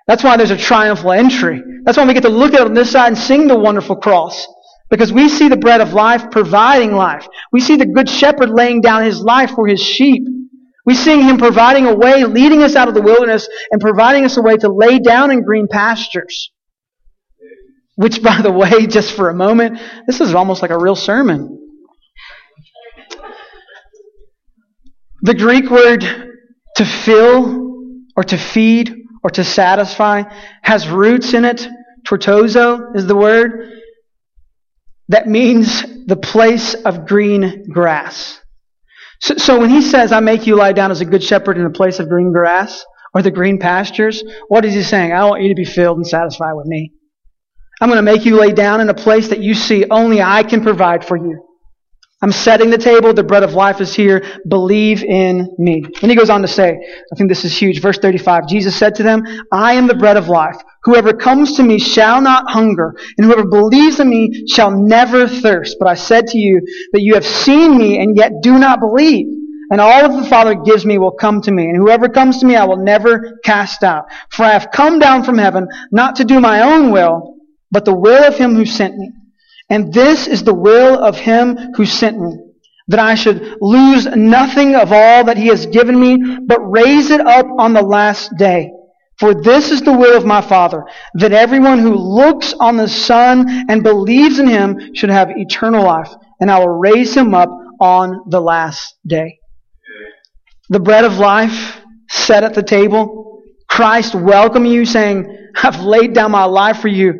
That's 0.08 0.24
why 0.24 0.38
there's 0.38 0.52
a 0.52 0.58
triumphal 0.58 1.12
entry. 1.12 1.62
That's 1.84 1.98
why 1.98 2.06
we 2.06 2.14
get 2.14 2.24
to 2.24 2.30
look 2.30 2.54
at 2.54 2.62
it 2.62 2.68
on 2.68 2.74
this 2.74 2.92
side 2.92 3.08
and 3.08 3.18
sing 3.18 3.48
the 3.48 3.58
wonderful 3.58 3.96
cross. 3.96 4.48
Because 4.90 5.12
we 5.12 5.28
see 5.28 5.50
the 5.50 5.58
bread 5.58 5.82
of 5.82 5.94
life 5.94 6.32
providing 6.32 6.94
life. 6.94 7.28
We 7.52 7.60
see 7.60 7.76
the 7.76 7.86
good 7.86 8.08
shepherd 8.08 8.50
laying 8.50 8.80
down 8.80 9.04
his 9.04 9.22
life 9.22 9.52
for 9.52 9.68
his 9.68 9.82
sheep. 9.82 10.24
We 10.86 10.96
see 10.96 11.22
him 11.22 11.38
providing 11.38 11.88
a 11.88 11.96
way, 11.96 12.24
leading 12.24 12.64
us 12.64 12.76
out 12.76 12.88
of 12.88 12.94
the 12.94 13.02
wilderness 13.02 13.50
and 13.72 13.82
providing 13.82 14.24
us 14.24 14.38
a 14.38 14.42
way 14.42 14.56
to 14.58 14.70
lay 14.70 15.00
down 15.00 15.32
in 15.32 15.44
green 15.44 15.68
pastures. 15.70 16.52
Which, 17.98 18.22
by 18.22 18.42
the 18.44 18.52
way, 18.52 18.86
just 18.86 19.14
for 19.16 19.30
a 19.30 19.34
moment, 19.34 19.80
this 20.06 20.22
is 20.22 20.36
almost 20.36 20.62
like 20.62 20.70
a 20.70 20.78
real 20.78 20.96
sermon. 20.96 21.56
The 25.24 25.34
Greek 25.34 25.72
word 25.72 26.02
to 26.76 26.86
fill 26.86 27.96
or 28.16 28.24
to 28.24 28.38
feed 28.38 28.96
or 29.24 29.32
to 29.32 29.44
satisfy 29.44 30.24
has 30.62 30.88
roots 30.88 31.34
in 31.34 31.44
it. 31.44 31.68
chortazo 32.08 32.96
is 32.96 33.08
the 33.08 33.16
word. 33.16 33.74
That 35.10 35.28
means 35.28 35.82
the 36.06 36.18
place 36.18 36.76
of 36.76 37.08
green 37.08 37.66
grass. 37.68 38.40
So, 39.22 39.38
so, 39.38 39.60
when 39.60 39.72
he 39.72 39.82
says, 39.82 40.12
I 40.12 40.20
make 40.20 40.46
you 40.46 40.56
lie 40.56 40.74
down 40.74 40.92
as 40.92 41.02
a 41.02 41.06
good 41.06 41.24
shepherd 41.24 41.58
in 41.58 41.66
a 41.66 41.72
place 41.72 41.98
of 41.98 42.10
green 42.10 42.32
grass 42.32 42.86
or 43.16 43.24
the 43.24 43.32
green 43.32 43.58
pastures, 43.58 44.24
what 44.50 44.66
is 44.66 44.76
he 44.76 44.84
saying? 44.84 45.14
I 45.14 45.26
want 45.26 45.42
you 45.42 45.50
to 45.50 45.56
be 45.56 45.66
filled 45.66 45.98
and 45.98 46.06
satisfied 46.06 46.54
with 46.54 46.68
me. 46.68 46.92
I'm 47.80 47.90
going 47.90 47.98
to 47.98 48.12
make 48.12 48.26
you 48.26 48.40
lay 48.40 48.52
down 48.52 48.82
in 48.82 48.90
a 48.90 48.94
place 48.94 49.30
that 49.30 49.40
you 49.40 49.54
see 49.54 49.86
only 49.90 50.22
I 50.22 50.44
can 50.44 50.62
provide 50.64 51.06
for 51.06 51.16
you. 51.16 51.44
I'm 52.20 52.32
setting 52.32 52.72
the 52.72 52.80
table. 52.80 53.14
The 53.14 53.24
bread 53.24 53.44
of 53.44 53.54
life 53.54 53.80
is 53.80 53.94
here. 53.94 54.26
Believe 54.48 55.04
in 55.04 55.54
me. 55.60 55.84
And 56.02 56.10
he 56.10 56.18
goes 56.18 56.32
on 56.32 56.42
to 56.42 56.48
say, 56.48 56.70
I 56.72 57.16
think 57.16 57.30
this 57.30 57.46
is 57.46 57.56
huge. 57.56 57.80
Verse 57.80 58.00
35. 58.00 58.48
Jesus 58.48 58.76
said 58.76 58.96
to 58.96 59.04
them, 59.04 59.22
I 59.52 59.74
am 59.74 59.86
the 59.86 59.94
bread 59.94 60.18
of 60.18 60.28
life. 60.28 60.58
Whoever 60.86 61.14
comes 61.14 61.54
to 61.58 61.64
me 61.64 61.78
shall 61.78 62.20
not 62.20 62.50
hunger, 62.50 62.96
and 63.18 63.26
whoever 63.26 63.46
believes 63.46 64.00
in 64.00 64.10
me 64.10 64.48
shall 64.48 64.72
never 64.72 65.28
thirst. 65.28 65.76
But 65.78 65.90
I 65.90 65.94
said 65.94 66.26
to 66.28 66.40
you 66.40 66.62
that 66.94 67.02
you 67.02 67.14
have 67.14 67.26
seen 67.26 67.78
me 67.78 68.00
and 68.00 68.18
yet 68.18 68.32
do 68.42 68.58
not 68.58 68.80
believe. 68.80 69.28
And 69.70 69.82
all 69.82 70.06
of 70.06 70.16
the 70.16 70.28
Father 70.28 70.56
gives 70.56 70.86
me 70.86 70.98
will 70.98 71.12
come 71.12 71.42
to 71.42 71.52
me, 71.52 71.66
and 71.66 71.76
whoever 71.76 72.08
comes 72.10 72.40
to 72.40 72.48
me 72.48 72.56
I 72.56 72.64
will 72.66 72.84
never 72.84 73.38
cast 73.44 73.84
out. 73.84 74.06
For 74.32 74.44
I 74.44 74.54
have 74.54 74.72
come 74.72 74.98
down 74.98 75.24
from 75.24 75.38
heaven 75.38 75.68
not 75.92 76.16
to 76.16 76.26
do 76.26 76.40
my 76.40 76.62
own 76.62 76.92
will, 76.92 77.37
but 77.72 77.86
the 77.86 77.96
will 77.96 78.24
of 78.24 78.38
him 78.38 78.56
who 78.56 78.66
sent 78.66 78.98
me. 78.98 79.12
And 79.70 79.94
this 79.94 80.28
is 80.28 80.44
the 80.44 80.54
will 80.54 81.04
of 81.04 81.18
him 81.18 81.58
who 81.76 81.86
sent 81.86 82.20
me, 82.20 82.38
that 82.88 83.00
I 83.00 83.16
should 83.16 83.58
lose 83.62 84.06
nothing 84.06 84.76
of 84.76 84.94
all 84.94 85.26
that 85.26 85.38
he 85.38 85.48
has 85.48 85.66
given 85.66 86.00
me, 86.00 86.18
but 86.46 86.60
raise 86.60 87.10
it 87.10 87.22
up 87.22 87.46
on 87.58 87.74
the 87.74 87.82
last 87.82 88.32
day. 88.38 88.72
For 89.20 89.34
this 89.34 89.72
is 89.72 89.82
the 89.82 89.94
will 89.94 90.16
of 90.16 90.26
my 90.26 90.42
Father, 90.42 90.86
that 91.16 91.34
everyone 91.34 91.80
who 91.80 91.96
looks 91.96 92.54
on 92.54 92.78
the 92.78 92.88
Son 92.88 93.66
and 93.68 93.84
believes 93.84 94.38
in 94.38 94.48
him 94.48 94.94
should 94.94 95.10
have 95.10 95.32
eternal 95.32 95.84
life, 95.84 96.14
and 96.40 96.52
I 96.52 96.60
will 96.60 96.78
raise 96.78 97.16
him 97.16 97.34
up 97.34 97.50
on 97.82 98.22
the 98.30 98.40
last 98.40 98.96
day. 99.06 99.40
The 100.70 100.80
bread 100.80 101.04
of 101.04 101.18
life 101.18 101.82
set 102.10 102.44
at 102.44 102.54
the 102.54 102.64
table, 102.64 103.37
Christ 103.78 104.16
welcome 104.16 104.66
you 104.66 104.88
saying, 104.88 105.52
I've 105.62 105.82
laid 105.82 106.14
down 106.14 106.32
my 106.32 106.46
life 106.46 106.80
for 106.80 106.88
you. 106.88 107.14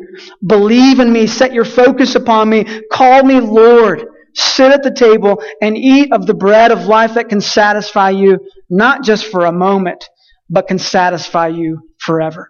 Believe 0.44 0.98
in 0.98 1.12
me. 1.12 1.28
Set 1.28 1.52
your 1.52 1.64
focus 1.64 2.16
upon 2.16 2.50
me. 2.50 2.64
Call 2.90 3.22
me 3.22 3.38
Lord. 3.38 4.04
Sit 4.34 4.72
at 4.72 4.82
the 4.82 4.90
table 4.90 5.40
and 5.62 5.78
eat 5.78 6.12
of 6.12 6.26
the 6.26 6.34
bread 6.34 6.72
of 6.72 6.86
life 6.86 7.14
that 7.14 7.28
can 7.28 7.40
satisfy 7.40 8.10
you, 8.10 8.40
not 8.68 9.04
just 9.04 9.26
for 9.26 9.46
a 9.46 9.52
moment, 9.52 10.04
but 10.50 10.66
can 10.66 10.80
satisfy 10.80 11.46
you 11.46 11.78
forever. 12.00 12.48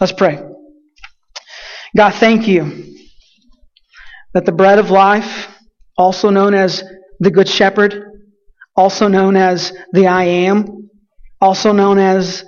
Let's 0.00 0.14
pray. 0.14 0.42
God, 1.94 2.14
thank 2.14 2.48
you 2.48 2.94
that 4.32 4.46
the 4.46 4.52
bread 4.52 4.78
of 4.78 4.88
life, 4.88 5.54
also 5.98 6.30
known 6.30 6.54
as 6.54 6.82
the 7.20 7.30
Good 7.30 7.50
Shepherd, 7.50 8.02
also 8.74 9.08
known 9.08 9.36
as 9.36 9.74
the 9.92 10.06
I 10.06 10.24
Am, 10.24 10.88
also 11.38 11.72
known 11.72 11.98
as 11.98 12.46